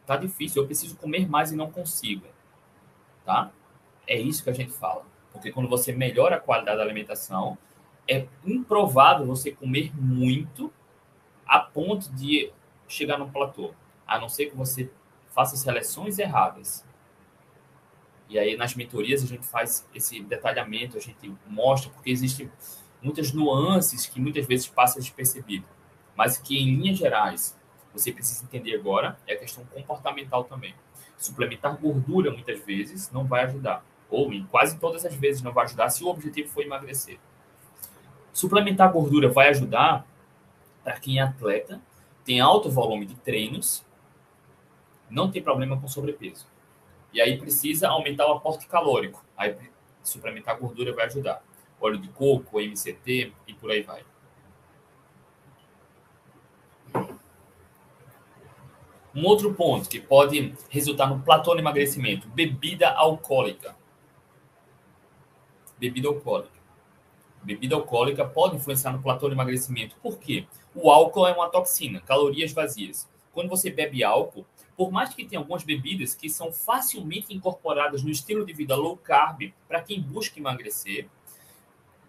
[0.06, 2.28] Tá difícil, eu preciso comer mais e não consigo.
[3.24, 3.50] Tá?
[4.06, 5.04] É isso que a gente fala.
[5.32, 7.58] Porque quando você melhora a qualidade da alimentação,
[8.08, 10.72] é improvável você comer muito
[11.46, 12.50] a ponto de
[12.88, 13.74] chegar no platô.
[14.06, 14.90] A não ser que você
[15.34, 16.84] faça seleções erradas.
[18.28, 22.50] E aí nas mentorias a gente faz esse detalhamento, a gente mostra, porque existem
[23.02, 25.66] muitas nuances que muitas vezes passam despercebido,
[26.16, 27.56] mas que em linhas gerais
[27.92, 30.74] você precisa entender agora é a questão comportamental também.
[31.16, 35.64] Suplementar gordura muitas vezes não vai ajudar, ou em quase todas as vezes não vai
[35.64, 37.18] ajudar se o objetivo for emagrecer.
[38.38, 40.06] Suplementar gordura vai ajudar
[40.84, 41.82] para quem é atleta,
[42.24, 43.84] tem alto volume de treinos,
[45.10, 46.46] não tem problema com sobrepeso.
[47.12, 49.24] E aí precisa aumentar o aporte calórico.
[49.36, 49.56] Aí
[50.04, 51.42] suplementar gordura vai ajudar.
[51.80, 54.04] Óleo de coco, MCT e por aí vai.
[59.12, 63.74] Um outro ponto que pode resultar no platô de emagrecimento: bebida alcoólica.
[65.76, 66.57] Bebida alcoólica.
[67.48, 69.96] Bebida alcoólica pode influenciar no platô de emagrecimento.
[70.02, 70.46] Por quê?
[70.74, 73.08] O álcool é uma toxina, calorias vazias.
[73.32, 74.44] Quando você bebe álcool,
[74.76, 78.98] por mais que tenha algumas bebidas que são facilmente incorporadas no estilo de vida low
[78.98, 81.08] carb para quem busca emagrecer,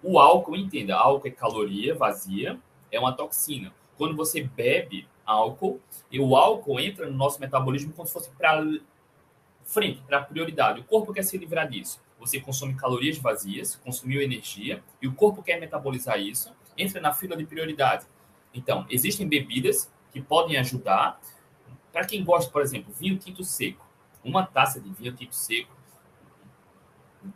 [0.04, 2.60] o álcool, entenda, álcool é caloria vazia,
[2.92, 3.72] é uma toxina.
[3.98, 5.80] Quando você bebe álcool,
[6.12, 8.62] e o álcool entra no nosso metabolismo como se fosse para
[9.64, 10.82] frente, para prioridade.
[10.82, 12.02] O corpo quer se livrar disso.
[12.20, 17.36] Você consome calorias vazias, consumiu energia, e o corpo quer metabolizar isso, entra na fila
[17.36, 18.06] de prioridade.
[18.54, 21.20] Então, existem bebidas que podem ajudar,
[21.92, 23.86] para quem gosta, por exemplo, vinho tinto seco,
[24.24, 25.80] uma taça de vinho tinto seco,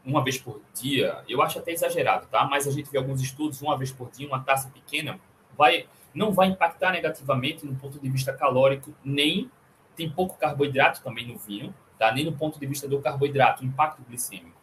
[0.04, 2.46] uma vez por dia, eu acho até exagerado, tá?
[2.46, 5.20] Mas a gente vê alguns estudos, uma vez por dia, uma taça pequena,
[5.58, 9.52] vai, não vai impactar negativamente no ponto de vista calórico, nem
[9.96, 12.12] tem pouco carboidrato também no vinho, tá?
[12.12, 14.63] Nem no ponto de vista do carboidrato, impacto glicêmico.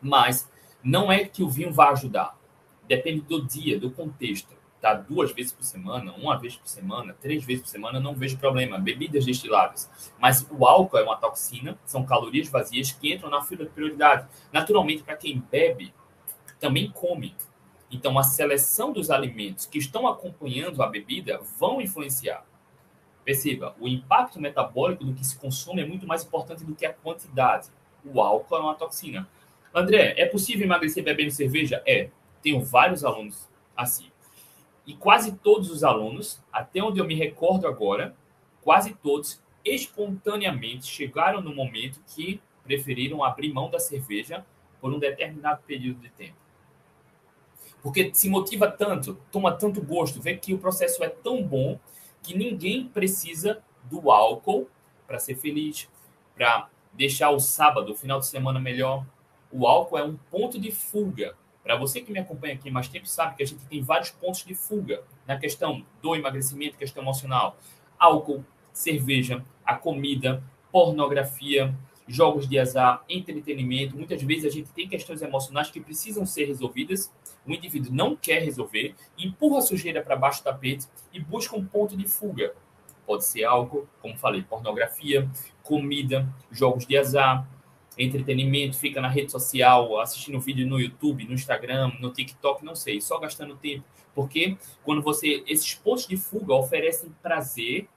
[0.00, 0.50] Mas
[0.82, 2.38] não é que o vinho vai ajudar.
[2.86, 7.44] Depende do dia, do contexto tá duas vezes por semana, uma vez por semana, três
[7.44, 8.78] vezes por semana, não vejo problema.
[8.78, 9.90] Bebidas destiladas.
[10.18, 14.26] Mas o álcool é uma toxina, são calorias vazias que entram na fila de prioridade.
[14.52, 15.92] Naturalmente, para quem bebe,
[16.58, 17.34] também come.
[17.90, 22.46] Então, a seleção dos alimentos que estão acompanhando a bebida vão influenciar.
[23.24, 26.92] Perceba, o impacto metabólico do que se consome é muito mais importante do que a
[26.92, 27.68] quantidade.
[28.04, 29.28] O álcool é uma toxina.
[29.74, 31.82] André, é possível emagrecer bebendo cerveja?
[31.86, 32.10] É.
[32.42, 34.10] Tenho vários alunos assim.
[34.86, 38.14] E quase todos os alunos, até onde eu me recordo agora,
[38.62, 44.44] quase todos espontaneamente chegaram no momento que preferiram abrir mão da cerveja
[44.80, 46.36] por um determinado período de tempo.
[47.82, 51.78] Porque se motiva tanto, toma tanto gosto, vê que o processo é tão bom
[52.22, 54.68] que ninguém precisa do álcool
[55.06, 55.88] para ser feliz,
[56.34, 59.04] para deixar o sábado, o final de semana melhor.
[59.52, 63.06] O álcool é um ponto de fuga para você que me acompanha aqui mais tempo,
[63.06, 67.56] sabe que a gente tem vários pontos de fuga na questão do emagrecimento, questão emocional.
[67.98, 71.74] Álcool, cerveja, a comida, pornografia,
[72.08, 73.96] jogos de azar, entretenimento.
[73.96, 77.12] Muitas vezes a gente tem questões emocionais que precisam ser resolvidas.
[77.46, 81.64] O indivíduo não quer resolver, empurra a sujeira para baixo do tapete e busca um
[81.64, 82.54] ponto de fuga.
[83.06, 85.28] Pode ser álcool, como falei, pornografia,
[85.62, 87.46] comida, jogos de azar,
[88.02, 93.00] entretenimento, fica na rede social, assistindo vídeo no YouTube, no Instagram, no TikTok, não sei,
[93.00, 93.84] só gastando tempo.
[94.14, 95.42] Porque quando você.
[95.46, 97.88] Esses pontos de fuga oferecem prazer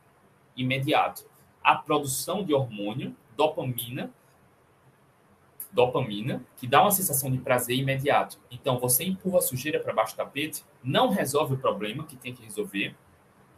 [0.56, 1.26] imediato.
[1.63, 4.12] A produção de hormônio, dopamina,
[5.72, 8.38] dopamina, que dá uma sensação de prazer imediato.
[8.52, 12.34] Então, você empurra a sujeira para baixo do tapete, não resolve o problema que tem
[12.34, 12.96] que resolver.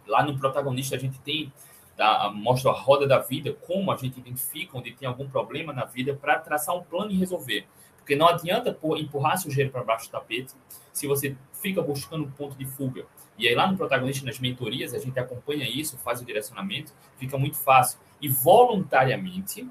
[0.07, 1.51] Lá no protagonista, a gente tem
[1.95, 2.29] Tá?
[2.29, 6.13] mostra a roda da vida, como a gente identifica onde tem algum problema na vida
[6.13, 7.65] para traçar um plano e resolver.
[7.97, 10.53] Porque não adianta empurrar sujeira para baixo do tapete
[10.91, 13.05] se você fica buscando um ponto de fuga.
[13.37, 17.37] E aí lá no protagonista, nas mentorias, a gente acompanha isso, faz o direcionamento, fica
[17.37, 17.99] muito fácil.
[18.21, 19.67] E voluntariamente,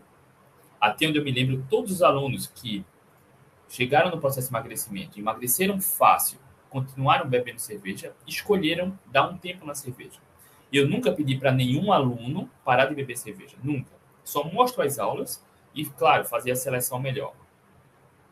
[0.81, 2.85] até onde eu me lembro, todos os alunos que
[3.69, 9.75] chegaram no processo de emagrecimento, emagreceram fácil, continuaram bebendo cerveja, escolheram dar um tempo na
[9.75, 10.19] cerveja.
[10.73, 13.93] Eu nunca pedi para nenhum aluno parar de beber cerveja, nunca.
[14.25, 17.35] Só mostro as aulas e, claro, fazer a seleção melhor.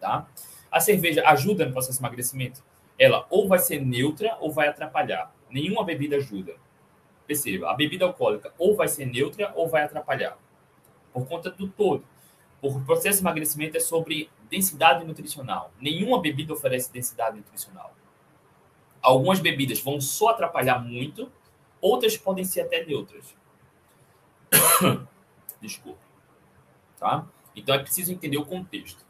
[0.00, 0.26] Tá?
[0.70, 2.64] A cerveja ajuda no processo de emagrecimento?
[2.98, 5.34] Ela ou vai ser neutra ou vai atrapalhar.
[5.50, 6.54] Nenhuma bebida ajuda.
[7.26, 10.36] Perceba, a bebida alcoólica ou vai ser neutra ou vai atrapalhar.
[11.12, 12.04] Por conta do todo.
[12.60, 15.72] O processo de emagrecimento é sobre densidade nutricional.
[15.80, 17.94] Nenhuma bebida oferece densidade nutricional.
[19.00, 21.30] Algumas bebidas vão só atrapalhar muito
[21.82, 23.34] Outras podem ser até neutras.
[25.60, 26.00] Desculpa.
[26.96, 27.26] Tá?
[27.56, 29.04] Então é preciso entender o contexto.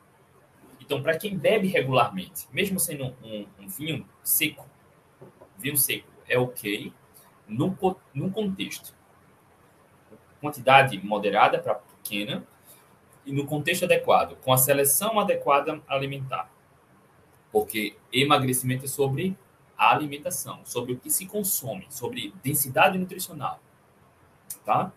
[0.81, 4.67] Então, para quem bebe regularmente, mesmo sendo um, um, vinho seco,
[5.57, 6.93] vinho seco é ok
[7.47, 7.77] no,
[8.13, 8.95] no contexto.
[10.41, 12.45] Quantidade moderada para pequena
[13.25, 16.51] e no contexto adequado, com a seleção adequada alimentar.
[17.53, 19.37] Porque emagrecimento é sobre
[19.83, 23.61] a alimentação, sobre o que se consome, sobre densidade nutricional.
[24.65, 24.93] Tá?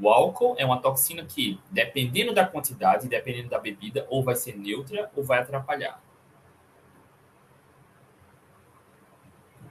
[0.00, 4.56] O álcool é uma toxina que, dependendo da quantidade, dependendo da bebida, ou vai ser
[4.56, 6.00] neutra ou vai atrapalhar.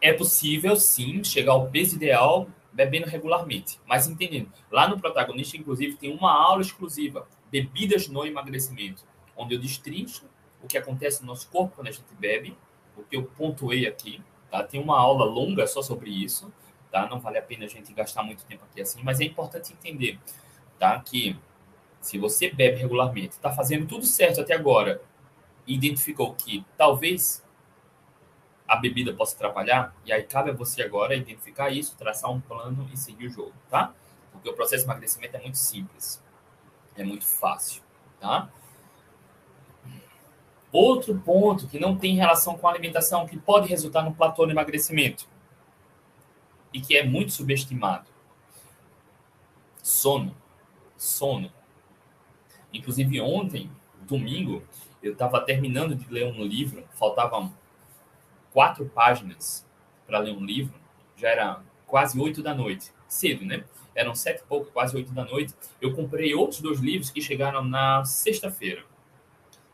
[0.02, 4.52] É possível, sim, chegar ao peso ideal bebendo regularmente, mas entendendo.
[4.70, 9.06] Lá no protagonista, inclusive, tem uma aula exclusiva, bebidas no emagrecimento,
[9.38, 10.26] onde eu destrincho
[10.62, 12.58] o que acontece no nosso corpo quando a gente bebe,
[12.98, 14.22] o que eu pontuei aqui,
[14.54, 14.62] Tá?
[14.62, 16.54] Tem uma aula longa só sobre isso,
[16.92, 17.08] tá?
[17.08, 20.20] Não vale a pena a gente gastar muito tempo aqui assim, mas é importante entender,
[20.78, 21.00] tá?
[21.00, 21.36] Que
[22.00, 25.02] se você bebe regularmente, está fazendo tudo certo até agora,
[25.66, 27.44] e identificou que talvez
[28.68, 32.88] a bebida possa atrapalhar, e aí cabe a você agora identificar isso, traçar um plano
[32.94, 33.92] e seguir o jogo, tá?
[34.32, 36.24] Porque o processo de emagrecimento é muito simples,
[36.96, 37.82] é muito fácil,
[38.20, 38.52] tá?
[40.74, 44.54] Outro ponto que não tem relação com a alimentação, que pode resultar no platô de
[44.54, 45.28] emagrecimento
[46.74, 48.10] e que é muito subestimado.
[49.84, 50.36] Sono.
[50.98, 51.52] Sono.
[52.74, 53.70] Inclusive, ontem,
[54.02, 54.64] domingo,
[55.04, 57.54] eu estava terminando de ler um livro, faltavam
[58.52, 59.64] quatro páginas
[60.08, 60.74] para ler um livro,
[61.16, 63.64] já era quase oito da noite, cedo, né?
[63.94, 65.54] Eram sete e pouco, quase oito da noite.
[65.80, 68.84] Eu comprei outros dois livros que chegaram na sexta-feira.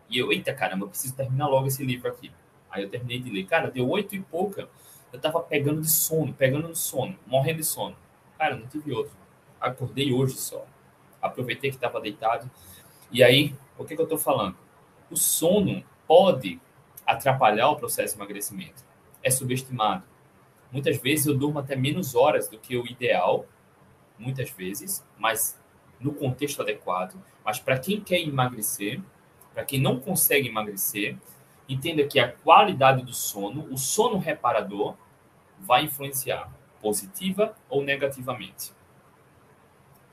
[0.09, 2.31] E eu, eita caramba, eu preciso terminar logo esse livro aqui.
[2.69, 3.45] Aí eu terminei de ler.
[3.45, 4.69] Cara, deu oito e pouca.
[5.11, 7.95] Eu tava pegando de sono, pegando no sono, morrendo de sono.
[8.37, 9.13] Cara, não tive outro.
[9.59, 10.65] Acordei hoje só.
[11.21, 12.49] Aproveitei que estava deitado.
[13.11, 14.55] E aí, o que, que eu estou falando?
[15.09, 16.59] O sono pode
[17.05, 18.83] atrapalhar o processo de emagrecimento.
[19.23, 20.03] É subestimado.
[20.71, 23.45] Muitas vezes eu durmo até menos horas do que o ideal,
[24.17, 25.59] muitas vezes, mas
[25.99, 27.19] no contexto adequado.
[27.43, 29.01] Mas para quem quer emagrecer,
[29.53, 31.17] para quem não consegue emagrecer,
[31.67, 34.95] entenda que a qualidade do sono, o sono reparador,
[35.59, 38.71] vai influenciar positiva ou negativamente.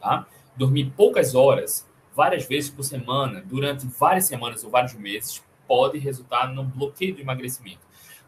[0.00, 0.26] Tá?
[0.56, 6.48] Dormir poucas horas, várias vezes por semana, durante várias semanas ou vários meses, pode resultar
[6.52, 7.80] no bloqueio do emagrecimento.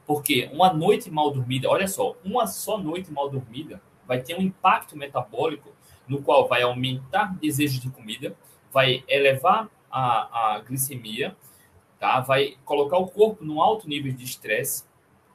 [0.07, 4.41] Porque uma noite mal dormida, olha só, uma só noite mal dormida vai ter um
[4.41, 5.71] impacto metabólico
[6.09, 8.35] no qual vai aumentar desejo de comida,
[8.73, 11.37] vai elevar a, a glicemia,
[11.99, 12.21] tá?
[12.21, 14.85] Vai colocar o corpo num alto nível de estresse,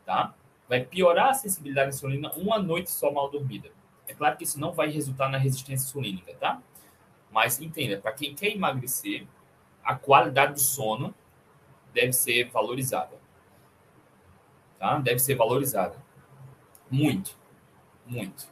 [0.05, 0.33] tá?
[0.67, 3.71] Vai piorar a sensibilidade à insulina uma noite só mal dormida.
[4.07, 6.61] É claro que isso não vai resultar na resistência insulínica, tá?
[7.31, 9.25] Mas entenda, para quem quer emagrecer,
[9.83, 11.13] a qualidade do sono
[11.93, 13.17] deve ser valorizada.
[14.79, 14.97] Tá?
[14.99, 15.95] Deve ser valorizada.
[16.89, 17.35] Muito.
[18.05, 18.47] Muito.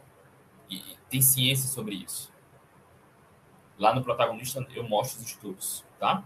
[0.70, 2.32] E tem ciência sobre isso.
[3.78, 6.24] Lá no protagonista eu mostro os estudos tá?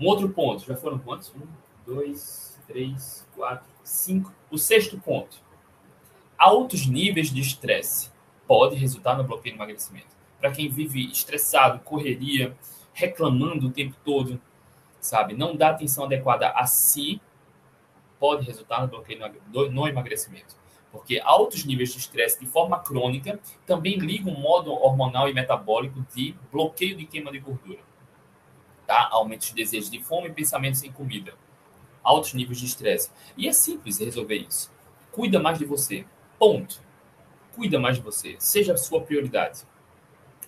[0.00, 1.30] Um outro ponto, já foram quantos?
[1.34, 1.46] Um,
[1.84, 4.32] dois, três, quatro, cinco.
[4.50, 5.38] O sexto ponto.
[6.38, 8.10] Altos níveis de estresse
[8.46, 10.16] pode resultar no bloqueio do emagrecimento.
[10.40, 12.56] para quem vive estressado, correria,
[12.94, 14.40] reclamando o tempo todo,
[15.00, 15.34] sabe?
[15.34, 17.20] Não dá atenção adequada a si,
[18.20, 19.20] pode resultar no bloqueio
[19.52, 20.54] no emagrecimento.
[20.90, 26.04] Porque altos níveis de estresse de forma crônica também ligam o modo hormonal e metabólico
[26.14, 27.80] de bloqueio de queima de gordura.
[28.86, 29.08] Tá?
[29.10, 31.34] Aumento de desejo de fome e pensamentos em comida.
[32.02, 33.10] Altos níveis de estresse.
[33.36, 34.72] E é simples resolver isso.
[35.12, 36.06] Cuida mais de você.
[36.38, 36.80] Ponto.
[37.54, 38.36] Cuida mais de você.
[38.38, 39.64] Seja a sua prioridade.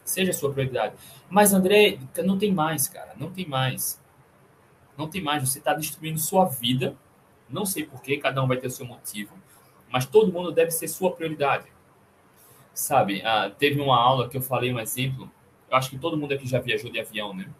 [0.05, 0.95] Seja a sua prioridade.
[1.29, 3.15] Mas, André, não tem mais, cara.
[3.17, 4.01] Não tem mais.
[4.97, 5.47] Não tem mais.
[5.47, 6.97] Você está destruindo sua vida.
[7.49, 9.35] Não sei porquê, cada um vai ter o seu motivo.
[9.91, 11.67] Mas todo mundo deve ser sua prioridade.
[12.73, 15.31] Sabe, ah, teve uma aula que eu falei um exemplo.
[15.69, 17.51] Eu acho que todo mundo aqui já viajou de avião, né?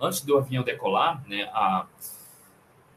[0.00, 1.50] Antes do avião decolar, né?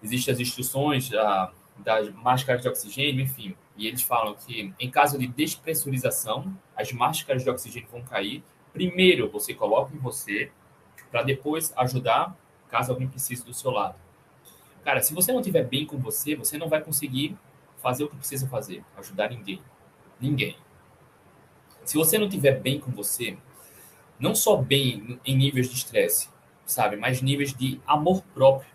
[0.01, 3.55] Existem as instruções a, das máscaras de oxigênio, enfim.
[3.75, 8.43] E eles falam que em caso de despressurização, as máscaras de oxigênio vão cair.
[8.71, 10.51] Primeiro você coloca em você,
[11.09, 12.35] para depois ajudar
[12.69, 13.95] caso alguém precise do seu lado.
[14.83, 17.37] Cara, se você não estiver bem com você, você não vai conseguir
[17.85, 19.61] fazer o que precisa fazer, ajudar ninguém.
[20.19, 20.57] Ninguém.
[21.83, 23.37] Se você não estiver bem com você,
[24.19, 26.27] não só bem em níveis de estresse,
[26.65, 28.71] sabe, mas níveis de amor próprio,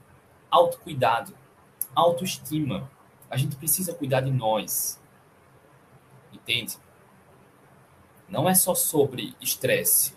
[0.48, 1.34] autocuidado,
[1.92, 2.88] autoestima.
[3.28, 5.02] A gente precisa cuidar de nós.
[6.32, 6.78] Entende?
[8.28, 10.14] Não é só sobre estresse,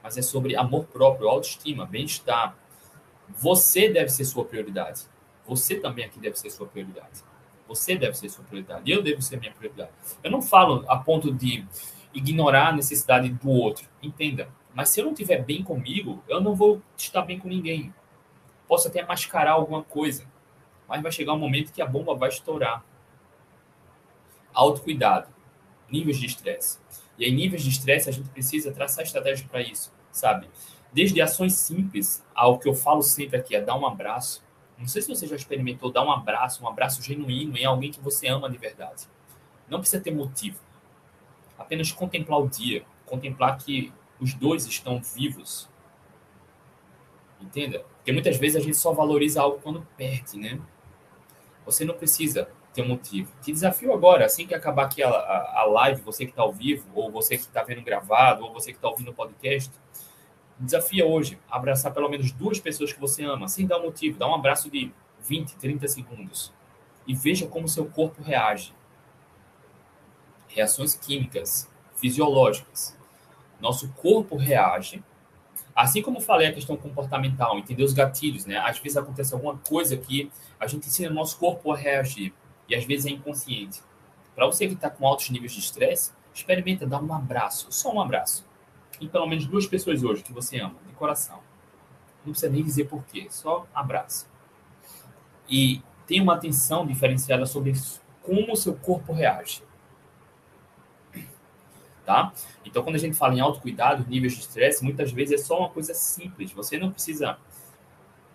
[0.00, 2.56] mas é sobre amor próprio, autoestima, bem-estar.
[3.30, 5.08] Você deve ser sua prioridade.
[5.44, 7.28] Você também aqui deve ser sua prioridade.
[7.70, 8.90] Você deve ser sua prioridade.
[8.90, 9.92] Eu devo ser minha prioridade.
[10.24, 11.64] Eu não falo a ponto de
[12.12, 13.88] ignorar a necessidade do outro.
[14.02, 14.48] Entenda.
[14.74, 17.94] Mas se eu não estiver bem comigo, eu não vou estar bem com ninguém.
[18.66, 20.26] Posso até mascarar alguma coisa.
[20.88, 22.84] Mas vai chegar um momento que a bomba vai estourar.
[24.52, 25.28] Autocuidado.
[25.88, 26.80] Níveis de estresse.
[27.16, 30.50] E em níveis de estresse, a gente precisa traçar estratégias para isso, sabe?
[30.92, 34.42] Desde ações simples ao que eu falo sempre aqui, é dar um abraço,
[34.80, 38.00] não sei se você já experimentou dar um abraço, um abraço genuíno em alguém que
[38.00, 39.06] você ama de verdade.
[39.68, 40.58] Não precisa ter motivo.
[41.58, 45.68] Apenas contemplar o dia, contemplar que os dois estão vivos.
[47.38, 47.80] Entenda?
[47.96, 50.58] Porque muitas vezes a gente só valoriza algo quando perde, né?
[51.66, 53.30] Você não precisa ter motivo.
[53.42, 56.52] Te desafio agora, assim que acabar aqui a, a, a live, você que está ao
[56.52, 59.70] vivo, ou você que está vendo gravado, ou você que está ouvindo o podcast,
[60.60, 64.18] Desafia hoje abraçar pelo menos duas pessoas que você ama, sem dar motivo.
[64.18, 64.92] Dá um abraço de
[65.26, 66.52] 20, 30 segundos.
[67.06, 68.74] E veja como seu corpo reage.
[70.48, 72.94] Reações químicas, fisiológicas.
[73.58, 75.02] Nosso corpo reage.
[75.74, 78.58] Assim como falei a questão comportamental, entender os gatilhos, né?
[78.58, 82.34] Às vezes acontece alguma coisa que a gente ensina o nosso corpo a reagir.
[82.68, 83.82] E às vezes é inconsciente.
[84.34, 88.00] Para você que está com altos níveis de estresse, experimenta dar um abraço, só um
[88.00, 88.49] abraço
[89.00, 91.40] em pelo menos duas pessoas hoje que você ama, de coração.
[92.24, 94.26] Não precisa nem dizer porquê, só abraça.
[95.48, 97.72] E tenha uma atenção diferenciada sobre
[98.22, 99.62] como o seu corpo reage.
[102.04, 102.32] Tá?
[102.64, 105.70] Então, quando a gente fala em autocuidado, níveis de estresse, muitas vezes é só uma
[105.70, 106.52] coisa simples.
[106.52, 107.38] Você não precisa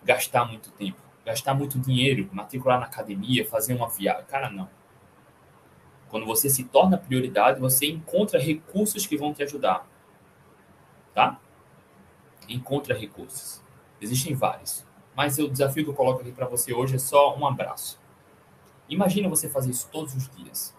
[0.04, 4.26] gastar muito tempo, gastar muito dinheiro, matricular na academia, fazer uma viagem.
[4.26, 4.70] Cara, não.
[6.10, 9.86] Quando você se torna prioridade, você encontra recursos que vão te ajudar
[11.16, 11.40] tá?
[12.48, 13.64] Encontra recursos.
[14.00, 14.86] Existem vários.
[15.16, 18.00] Mas o desafio que eu coloco aqui para você hoje é só um abraço.
[18.88, 20.76] Imagina você fazer isso todos os dias.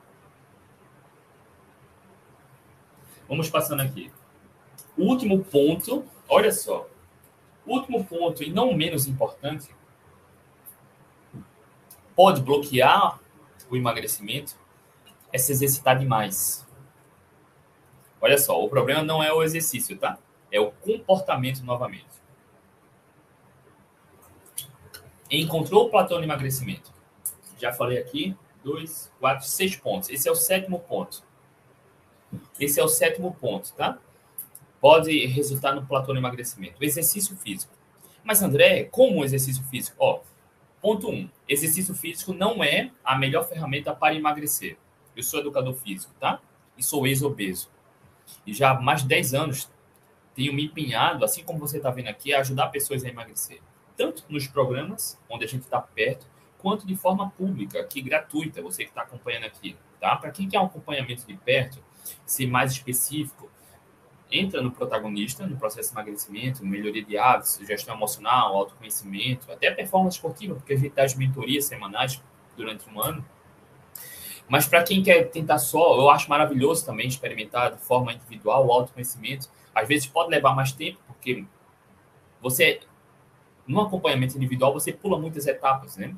[3.27, 4.13] Vamos passando aqui.
[4.97, 6.89] O último ponto, olha só.
[7.67, 9.75] O último ponto, e não menos importante,
[12.15, 13.19] pode bloquear
[13.69, 14.57] o emagrecimento
[15.33, 16.65] é se exercitar demais.
[18.21, 20.19] Olha só, o problema não é o exercício, tá?
[20.57, 22.07] É o comportamento novamente.
[25.31, 26.91] Encontrou o platô de emagrecimento.
[27.59, 28.35] Já falei aqui,
[28.65, 30.09] dois, quatro, seis pontos.
[30.09, 31.23] Esse é o sétimo ponto.
[32.59, 33.99] Esse é o sétimo ponto, tá?
[34.81, 36.83] Pode resultar no platô de emagrecimento.
[36.83, 37.75] Exercício físico.
[38.25, 39.95] Mas, André, como o exercício físico?
[39.99, 40.21] Ó,
[40.81, 41.29] ponto um.
[41.47, 44.79] Exercício físico não é a melhor ferramenta para emagrecer.
[45.15, 46.41] Eu sou educador físico, tá?
[46.79, 47.69] E sou ex-obeso.
[48.47, 49.76] E já há mais de 10 anos
[50.37, 53.61] tenho me empenhado, assim como você está vendo aqui, a ajudar pessoas a emagrecer.
[53.97, 56.27] Tanto nos programas, onde a gente está perto,
[56.59, 59.75] quanto de forma pública, aqui gratuita, você que está acompanhando aqui.
[59.99, 60.15] Tá?
[60.15, 61.83] Para quem quer um acompanhamento de perto,
[62.27, 63.51] ser mais específico,
[64.31, 70.17] entra no protagonista, no processo de emagrecimento, melhoria de hábitos, gestão emocional, autoconhecimento, até performance
[70.17, 72.23] esportiva, porque a gente dá as mentorias semanais
[72.57, 73.25] durante um ano.
[74.49, 78.73] Mas para quem quer tentar só, eu acho maravilhoso também experimentar de forma individual o
[78.73, 79.49] autoconhecimento.
[79.75, 81.45] Às vezes pode levar mais tempo, porque
[82.41, 82.81] você,
[83.67, 86.15] no acompanhamento individual, você pula muitas etapas, né?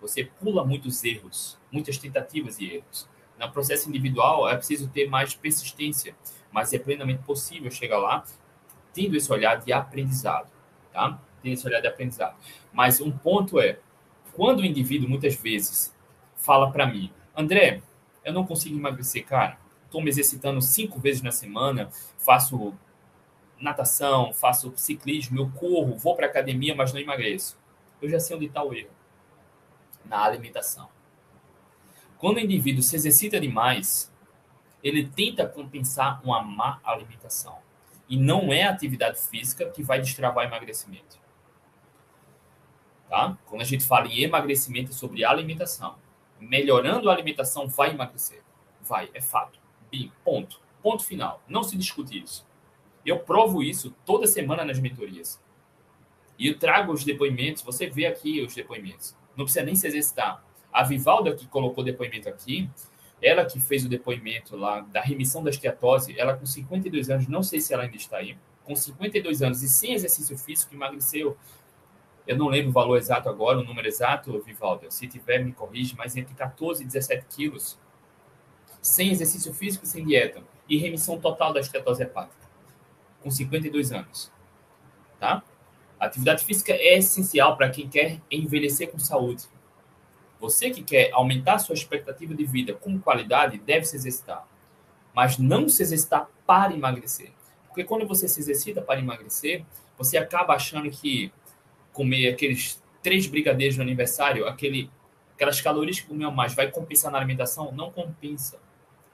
[0.00, 3.08] Você pula muitos erros, muitas tentativas e erros.
[3.38, 6.16] No processo individual, é preciso ter mais persistência,
[6.50, 8.24] mas é plenamente possível chegar lá
[8.92, 10.50] tendo esse olhar de aprendizado,
[10.92, 11.20] tá?
[11.40, 12.36] Tendo esse olhar de aprendizado.
[12.72, 13.78] Mas um ponto é,
[14.34, 15.96] quando o indivíduo muitas vezes
[16.34, 17.80] fala para mim, André,
[18.24, 19.60] eu não consigo emagrecer, cara.
[19.84, 22.74] Estou me exercitando cinco vezes na semana, faço
[23.60, 27.56] natação, faço ciclismo, eu corro, vou para academia, mas não emagreço.
[28.02, 28.90] Eu já sei onde está o erro.
[30.04, 30.88] Na alimentação.
[32.18, 34.12] Quando o indivíduo se exercita demais,
[34.82, 37.56] ele tenta compensar uma má alimentação.
[38.08, 41.20] E não é a atividade física que vai destravar emagrecimento.
[43.08, 43.38] Tá?
[43.46, 45.94] Quando a gente fala em emagrecimento é sobre alimentação
[46.40, 48.42] melhorando a alimentação, vai emagrecer.
[48.80, 49.58] Vai, é fato.
[49.90, 50.60] Bim, ponto.
[50.82, 51.42] Ponto final.
[51.48, 52.46] Não se discute isso.
[53.04, 55.42] Eu provo isso toda semana nas mentorias.
[56.38, 59.16] E eu trago os depoimentos, você vê aqui os depoimentos.
[59.36, 60.44] Não precisa nem se exercitar.
[60.72, 62.70] A Vivalda que colocou depoimento aqui,
[63.20, 67.42] ela que fez o depoimento lá da remissão da esteatose, ela com 52 anos, não
[67.42, 71.36] sei se ela ainda está aí, com 52 anos e sem exercício físico, emagreceu
[72.28, 74.90] eu não lembro o valor exato agora, o número exato, Vivaldo.
[74.90, 77.80] Se tiver, me corrige, mas entre 14 e 17 quilos,
[78.82, 82.46] sem exercício físico sem dieta, e remissão total da estetose hepática,
[83.22, 84.30] com 52 anos.
[85.18, 85.42] Tá?
[85.98, 89.44] Atividade física é essencial para quem quer envelhecer com saúde.
[90.38, 94.46] Você que quer aumentar sua expectativa de vida com qualidade, deve se exercitar.
[95.14, 97.32] Mas não se exercitar para emagrecer.
[97.66, 99.64] Porque quando você se exercita para emagrecer,
[99.96, 101.32] você acaba achando que
[101.98, 104.88] comer aqueles três brigadeiros no aniversário, aquele,
[105.34, 107.72] aquelas calorias que comeu mais, vai compensar na alimentação?
[107.72, 108.60] Não compensa.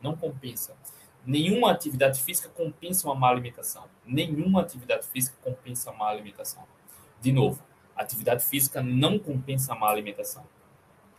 [0.03, 0.77] Não compensa.
[1.25, 3.85] Nenhuma atividade física compensa uma má alimentação.
[4.05, 6.63] Nenhuma atividade física compensa uma má alimentação.
[7.23, 7.63] De novo,
[7.97, 10.45] atividade física não compensa a má alimentação.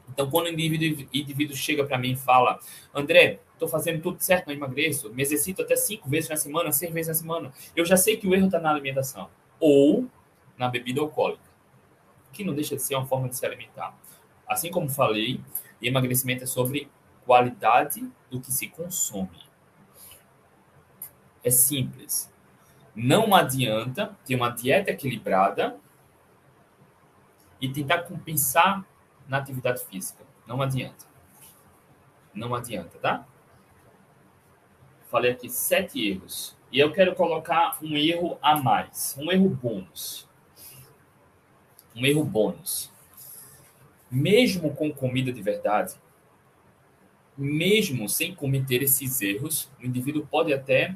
[0.07, 2.59] Então, quando o indivíduo, indivíduo chega para mim e fala,
[2.93, 6.93] André, estou fazendo tudo certo, não emagreço, me exercito até cinco vezes na semana, seis
[6.93, 10.05] vezes na semana, eu já sei que o erro está na alimentação ou
[10.59, 11.44] na bebida alcoólica
[12.35, 13.97] que não deixa de ser uma forma de se alimentar.
[14.47, 15.41] Assim como falei,
[15.81, 16.91] emagrecimento é sobre
[17.25, 19.41] qualidade do que se consome.
[21.43, 22.31] É simples.
[22.93, 25.77] Não adianta ter uma dieta equilibrada
[27.59, 28.85] e tentar compensar
[29.27, 30.23] na atividade física.
[30.45, 31.05] Não adianta.
[32.33, 33.25] Não adianta, tá?
[35.09, 36.55] Falei aqui sete erros.
[36.71, 40.27] E eu quero colocar um erro a mais, um erro bônus
[41.95, 42.91] um erro bônus.
[44.11, 45.95] Mesmo com comida de verdade,
[47.37, 50.95] mesmo sem cometer esses erros, o indivíduo pode até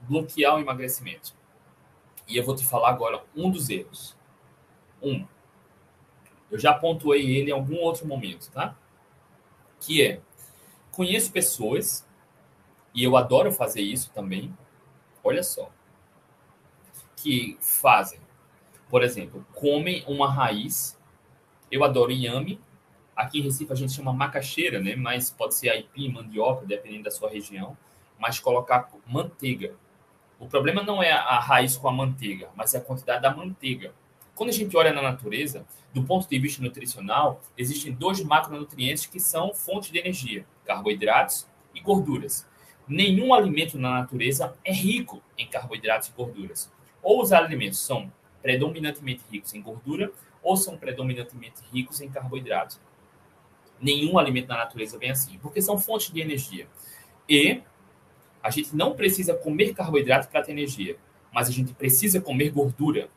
[0.00, 1.34] bloquear o emagrecimento.
[2.26, 4.16] E eu vou te falar agora um dos erros.
[5.02, 5.26] Um.
[6.50, 8.76] Eu já pontuei ele em algum outro momento, tá?
[9.80, 10.20] Que é:
[10.90, 12.06] conheço pessoas,
[12.94, 14.56] e eu adoro fazer isso também.
[15.22, 15.70] Olha só.
[17.16, 18.20] Que fazem
[18.88, 20.98] por exemplo, comem uma raiz.
[21.70, 22.60] Eu adoro inhame.
[23.14, 24.96] Aqui em Recife a gente chama macaxeira, né?
[24.96, 27.76] Mas pode ser aipim, mandioca, dependendo da sua região.
[28.18, 29.74] Mas colocar manteiga.
[30.38, 33.92] O problema não é a raiz com a manteiga, mas é a quantidade da manteiga.
[34.36, 39.18] Quando a gente olha na natureza, do ponto de vista nutricional, existem dois macronutrientes que
[39.18, 42.46] são fontes de energia: carboidratos e gorduras.
[42.86, 46.72] Nenhum alimento na natureza é rico em carboidratos e gorduras.
[47.02, 48.10] Ou os alimentos são
[48.42, 50.12] predominantemente ricos em gordura
[50.42, 52.80] ou são predominantemente ricos em carboidratos.
[53.80, 56.66] Nenhum alimento na natureza vem assim, porque são fontes de energia.
[57.28, 57.62] E
[58.42, 60.96] a gente não precisa comer carboidrato para ter energia,
[61.32, 63.08] mas a gente precisa comer gordura.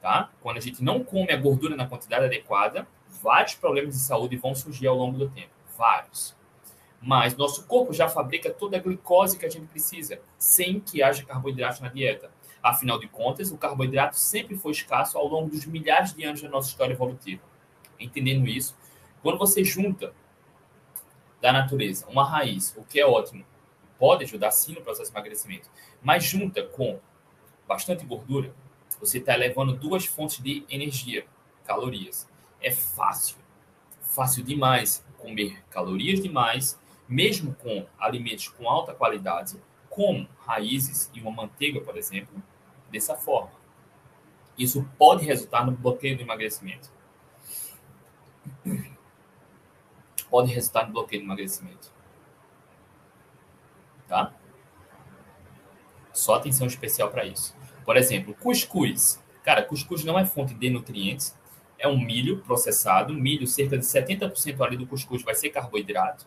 [0.00, 0.30] Tá?
[0.40, 2.86] Quando a gente não come a gordura na quantidade adequada,
[3.22, 5.50] vários problemas de saúde vão surgir ao longo do tempo.
[5.76, 6.34] Vários.
[7.02, 11.24] Mas nosso corpo já fabrica toda a glicose que a gente precisa, sem que haja
[11.24, 12.30] carboidrato na dieta.
[12.62, 16.48] Afinal de contas, o carboidrato sempre foi escasso ao longo dos milhares de anos da
[16.48, 17.42] nossa história evolutiva.
[17.98, 18.76] Entendendo isso,
[19.22, 20.12] quando você junta
[21.40, 23.44] da natureza uma raiz, o que é ótimo,
[23.98, 25.70] pode ajudar sim no processo de emagrecimento,
[26.02, 26.98] mas junta com
[27.66, 28.54] bastante gordura,
[28.98, 31.24] você está elevando duas fontes de energia,
[31.64, 32.28] calorias.
[32.60, 33.36] É fácil,
[34.00, 41.30] fácil demais comer calorias demais, mesmo com alimentos com alta qualidade, como raízes e uma
[41.30, 42.42] manteiga, por exemplo,
[42.90, 43.52] dessa forma.
[44.58, 46.90] Isso pode resultar no bloqueio do emagrecimento.
[50.30, 51.92] pode resultar no bloqueio do emagrecimento.
[54.06, 54.32] Tá?
[56.12, 57.56] Só atenção especial para isso.
[57.84, 59.22] Por exemplo, cuscuz.
[59.42, 61.36] Cara, cuscuz não é fonte de nutrientes.
[61.78, 63.14] É um milho processado.
[63.14, 66.26] Milho, cerca de 70% ali do cuscuz vai ser carboidrato.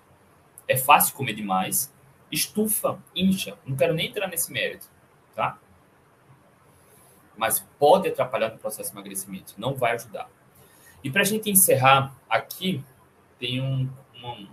[0.68, 1.94] É fácil comer demais.
[2.32, 3.58] Estufa, incha.
[3.66, 4.90] Não quero nem entrar nesse mérito,
[5.36, 5.60] tá?
[7.36, 9.54] Mas pode atrapalhar no processo de emagrecimento.
[9.58, 10.30] Não vai ajudar.
[11.04, 12.84] E para a gente encerrar aqui,
[13.38, 13.90] tem um,
[14.24, 14.48] um,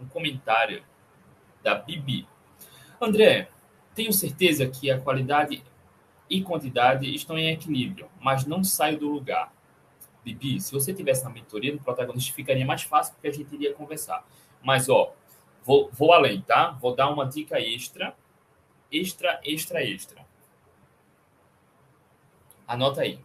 [0.00, 0.82] um comentário
[1.62, 2.28] da Bibi.
[3.00, 3.48] André,
[3.94, 5.62] tenho certeza que a qualidade
[6.28, 9.52] e quantidade estão em equilíbrio, mas não saio do lugar.
[10.24, 13.72] Bibi, se você tivesse na mentoria do protagonista, ficaria mais fácil porque a gente iria
[13.72, 14.26] conversar.
[14.62, 15.14] Mas, ó,
[15.64, 16.72] vou, vou além, tá?
[16.80, 18.14] Vou dar uma dica extra,
[18.90, 20.25] extra, extra, extra.
[22.66, 23.20] Anota aí.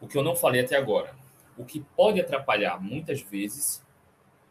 [0.00, 1.14] O que eu não falei até agora.
[1.56, 3.84] O que pode atrapalhar muitas vezes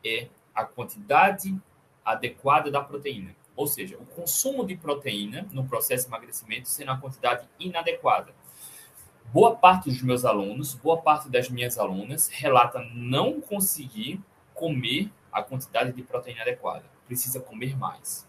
[0.04, 1.56] é a quantidade
[2.04, 3.36] adequada da proteína.
[3.56, 8.34] Ou seja, o consumo de proteína no processo de emagrecimento sendo a quantidade inadequada.
[9.26, 14.20] Boa parte dos meus alunos, boa parte das minhas alunas relata não conseguir
[14.54, 16.84] comer a quantidade de proteína adequada.
[17.08, 18.28] Precisa comer mais.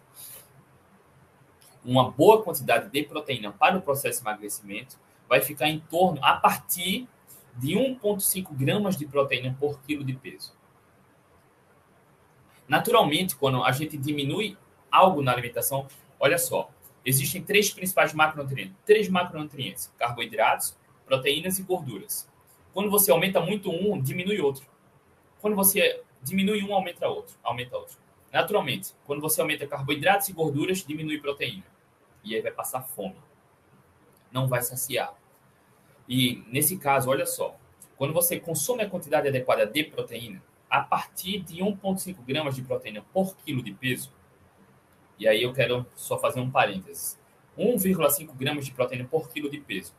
[1.85, 6.35] Uma boa quantidade de proteína para o processo de emagrecimento vai ficar em torno, a
[6.35, 7.09] partir
[7.57, 10.55] de 1,5 gramas de proteína por quilo de peso.
[12.69, 14.57] Naturalmente, quando a gente diminui
[14.91, 15.87] algo na alimentação,
[16.19, 16.71] olha só,
[17.05, 18.75] existem três principais macronutrientes.
[18.87, 22.29] Três macronutrientes: carboidratos, proteínas e gorduras.
[22.73, 24.65] Quando você aumenta muito um, diminui outro.
[25.41, 28.02] Quando você diminui um, aumenta outro, aumenta outro.
[28.33, 31.65] Naturalmente, quando você aumenta carboidratos e gorduras, diminui proteína.
[32.25, 33.17] E aí vai passar fome.
[34.31, 35.15] Não vai saciar.
[36.09, 37.55] E nesse caso, olha só,
[37.97, 43.05] quando você consome a quantidade adequada de proteína, a partir de 1,5 gramas de proteína
[43.13, 44.11] por quilo de peso,
[45.19, 47.21] e aí eu quero só fazer um parênteses.
[47.57, 49.95] 1,5 gramas de proteína por quilo de peso.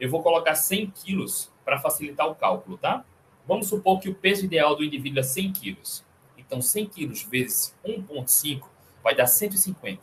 [0.00, 3.04] Eu vou colocar 100 quilos para facilitar o cálculo, tá?
[3.46, 6.04] Vamos supor que o peso ideal do indivíduo é 100 quilos.
[6.46, 8.68] Então, 100 quilos vezes 1,5
[9.02, 10.00] vai dar 150,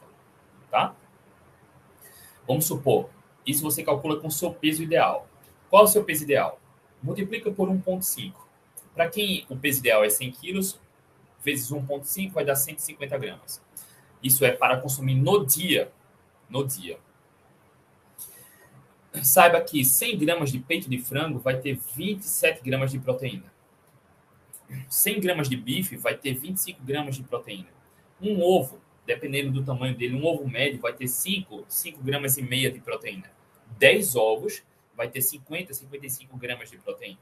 [0.70, 0.96] tá?
[2.48, 3.10] Vamos supor,
[3.46, 5.28] isso você calcula com o seu peso ideal.
[5.70, 6.60] Qual é o seu peso ideal?
[7.02, 8.34] Multiplica por 1,5.
[8.94, 10.80] Para quem o peso ideal é 100 quilos,
[11.44, 13.62] vezes 1,5 vai dar 150 gramas.
[14.22, 15.92] Isso é para consumir no dia.
[16.50, 17.00] No dia.
[19.24, 23.51] Saiba que 100 gramas de peito de frango vai ter 27 gramas de proteína.
[24.89, 27.69] 100 gramas de bife vai ter 25 gramas de proteína.
[28.22, 32.41] Um ovo, dependendo do tamanho dele, um ovo médio vai ter 5, 5 gramas e
[32.41, 33.32] meia de proteína.
[33.78, 34.63] 10 ovos
[34.95, 37.17] vai ter 50, 55 gramas de proteína.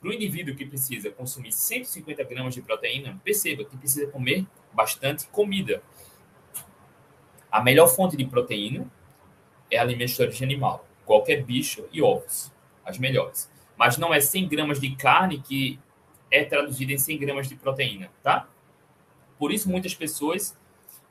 [0.00, 5.26] Para o indivíduo que precisa consumir 150 gramas de proteína, perceba que precisa comer bastante
[5.28, 5.80] comida.
[7.50, 8.90] A melhor fonte de proteína
[9.70, 12.52] é alimentos de origem animal, qualquer bicho e ovos,
[12.84, 13.50] as melhores.
[13.76, 15.78] Mas não é 100 gramas de carne que
[16.32, 18.48] é traduzida em 100 gramas de proteína, tá?
[19.38, 20.58] Por isso muitas pessoas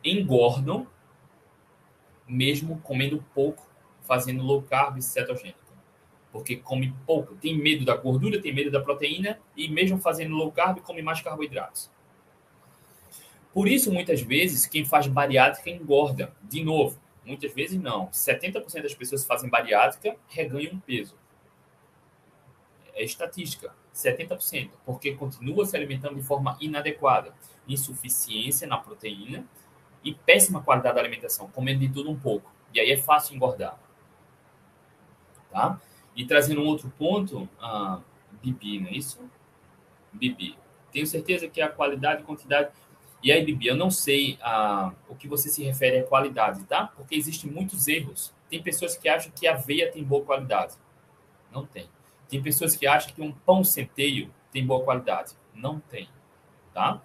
[0.03, 0.87] engordam
[2.27, 3.69] mesmo comendo pouco,
[4.01, 5.59] fazendo low carb cetogênica.
[6.31, 10.51] Porque come pouco, tem medo da gordura, tem medo da proteína e mesmo fazendo low
[10.51, 11.91] carb come mais carboidratos.
[13.53, 16.33] Por isso, muitas vezes, quem faz bariátrica engorda.
[16.41, 18.07] De novo, muitas vezes não.
[18.07, 21.17] 70% das pessoas que fazem bariátrica reganham peso.
[22.93, 23.75] É estatística.
[23.93, 27.33] 70%, porque continua se alimentando de forma inadequada.
[27.67, 29.45] Insuficiência na proteína
[30.03, 32.51] e péssima qualidade da alimentação, comendo de tudo um pouco.
[32.73, 33.77] E aí é fácil engordar.
[35.51, 35.79] Tá?
[36.15, 38.01] E trazendo um outro ponto, a
[38.41, 39.19] Bibi, não é isso?
[40.11, 40.57] Bibi.
[40.91, 42.71] Tenho certeza que a qualidade e quantidade
[43.23, 46.91] e aí, Bibi, eu não sei ah, o que você se refere à qualidade, tá?
[46.95, 48.33] Porque existem muitos erros.
[48.49, 50.73] Tem pessoas que acham que a aveia tem boa qualidade.
[51.51, 51.87] Não tem.
[52.31, 55.33] Tem pessoas que acham que um pão centeio tem boa qualidade.
[55.53, 56.07] Não tem,
[56.73, 57.01] tá?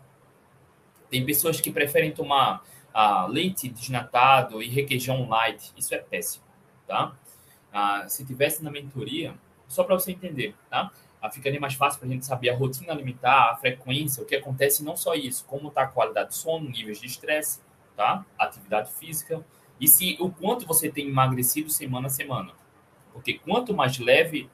[1.10, 2.62] Tem pessoas que preferem tomar
[2.94, 5.72] ah, leite desnatado e requeijão light.
[5.76, 6.44] Isso é péssimo,
[6.86, 7.12] tá?
[7.72, 9.34] Ah, se tivesse na mentoria,
[9.66, 10.92] só para você entender, tá?
[11.32, 14.84] ficaria mais fácil para a gente saber a rotina alimentar, a frequência, o que acontece,
[14.84, 17.60] não só isso, como está a qualidade de sono, níveis de estresse,
[17.96, 18.24] tá?
[18.38, 19.44] Atividade física,
[19.80, 22.52] e se o quanto você tem emagrecido semana a semana.
[23.12, 24.48] Porque quanto mais leve,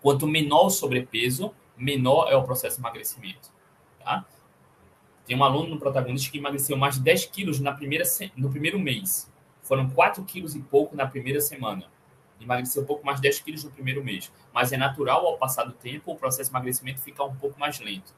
[0.00, 3.50] quanto menor o sobrepeso, menor é o processo de emagrecimento,
[4.02, 4.24] tá?
[5.26, 8.04] Tem um aluno no protagonista que emagreceu mais de 10 quilos na primeira,
[8.36, 9.30] no primeiro mês.
[9.62, 11.86] Foram 4 quilos e pouco na primeira semana
[12.44, 14.32] emagreceu um pouco mais de 10 quilos no primeiro mês.
[14.52, 17.78] Mas é natural, ao passar do tempo, o processo de emagrecimento ficar um pouco mais
[17.80, 18.14] lento.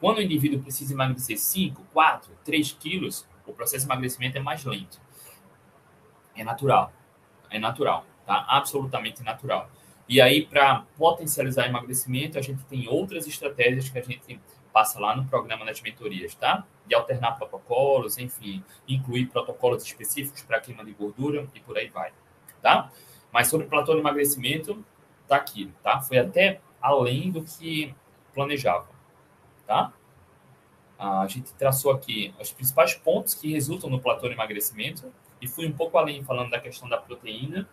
[0.00, 4.64] Quando o indivíduo precisa emagrecer 5, 4, 3 quilos, o processo de emagrecimento é mais
[4.64, 5.00] lento.
[6.34, 6.92] É natural.
[7.50, 8.44] É natural, tá?
[8.48, 9.70] Absolutamente natural.
[10.10, 14.40] E aí, para potencializar emagrecimento, a gente tem outras estratégias que a gente
[14.72, 16.66] passa lá no programa das mentorias, tá?
[16.84, 22.12] De alternar protocolos, enfim, incluir protocolos específicos para queima de gordura e por aí vai,
[22.60, 22.90] tá?
[23.30, 24.84] Mas sobre platô de emagrecimento,
[25.28, 26.00] tá aqui, tá?
[26.00, 27.94] Foi até além do que
[28.34, 28.88] planejava,
[29.64, 29.92] tá?
[30.98, 35.68] A gente traçou aqui os principais pontos que resultam no platô de emagrecimento e fui
[35.68, 37.68] um pouco além falando da questão da proteína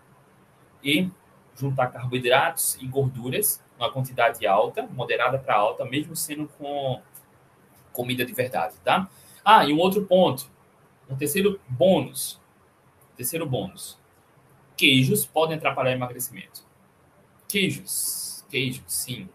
[0.83, 1.09] e
[1.57, 7.01] juntar carboidratos e gorduras uma quantidade alta, moderada para alta, mesmo sendo com
[7.93, 9.09] comida de verdade, tá?
[9.43, 10.49] Ah, e um outro ponto,
[11.09, 12.39] um terceiro bônus,
[13.15, 13.97] terceiro bônus,
[14.75, 16.65] queijos podem atrapalhar emagrecimento.
[17.47, 19.29] Queijos, queijos, sim.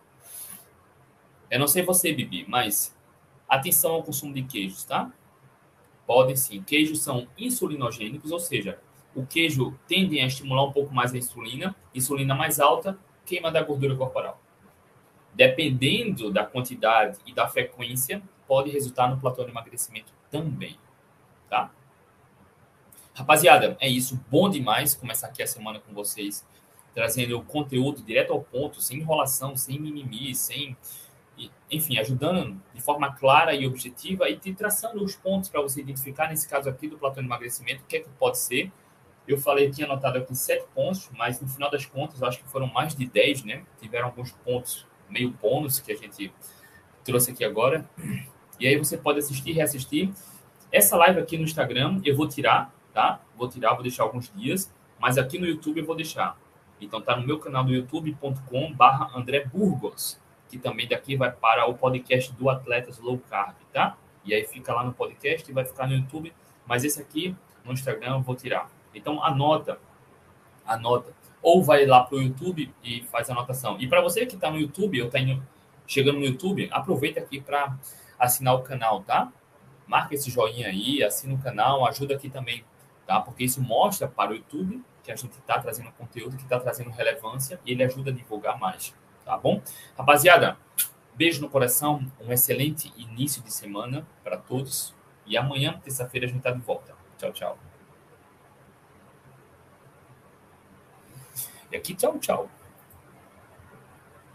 [1.50, 2.96] Eu não sei você, Bibi, mas
[3.48, 5.12] atenção ao consumo de queijos, tá?
[6.06, 6.62] Podem sim.
[6.62, 8.78] Queijos são insulinogênicos, ou seja,
[9.14, 13.62] o queijo tende a estimular um pouco mais a insulina, insulina mais alta, queima da
[13.62, 14.40] gordura corporal.
[15.34, 20.78] Dependendo da quantidade e da frequência, pode resultar no platô de emagrecimento também,
[21.48, 21.70] tá?
[23.14, 24.18] Rapaziada, é isso.
[24.30, 26.46] Bom demais começar aqui a semana com vocês,
[26.94, 30.76] trazendo o conteúdo direto ao ponto, sem enrolação, sem mimimi, sem.
[31.70, 36.28] Enfim, ajudando de forma clara e objetiva e te traçando os pontos para você identificar,
[36.28, 38.70] nesse caso aqui do platô de emagrecimento, o que é que pode ser
[39.26, 42.66] eu falei, tinha anotado aqui sete pontos, mas no final das contas, acho que foram
[42.66, 43.62] mais de dez, né?
[43.80, 46.32] Tiveram alguns pontos meio bônus que a gente
[47.04, 47.88] trouxe aqui agora.
[48.58, 50.10] E aí você pode assistir reassistir.
[50.70, 53.20] Essa live aqui no Instagram eu vou tirar, tá?
[53.36, 56.36] Vou tirar, vou deixar alguns dias, mas aqui no YouTube eu vou deixar.
[56.80, 60.18] Então tá no meu canal do youtube.com barra André Burgos,
[60.48, 63.96] que também daqui vai para o podcast do Atletas Low Carb, tá?
[64.24, 66.32] E aí fica lá no podcast e vai ficar no YouTube,
[66.66, 68.70] mas esse aqui no Instagram eu vou tirar.
[68.94, 69.78] Então, anota,
[70.66, 71.12] anota.
[71.42, 73.76] Ou vai lá para o YouTube e faz a anotação.
[73.80, 75.42] E para você que está no YouTube, eu tenho
[75.86, 77.76] chegando no YouTube, aproveita aqui para
[78.18, 79.32] assinar o canal, tá?
[79.86, 82.64] Marca esse joinha aí, assina o canal, ajuda aqui também,
[83.06, 83.20] tá?
[83.20, 86.90] Porque isso mostra para o YouTube que a gente está trazendo conteúdo, que está trazendo
[86.90, 89.60] relevância e ele ajuda a divulgar mais, tá bom?
[89.98, 90.56] Rapaziada,
[91.14, 94.94] beijo no coração, um excelente início de semana para todos
[95.26, 96.94] e amanhã, terça-feira, a gente está de volta.
[97.18, 97.71] Tchau, tchau.
[101.72, 102.50] E aqui, tchau, tchau.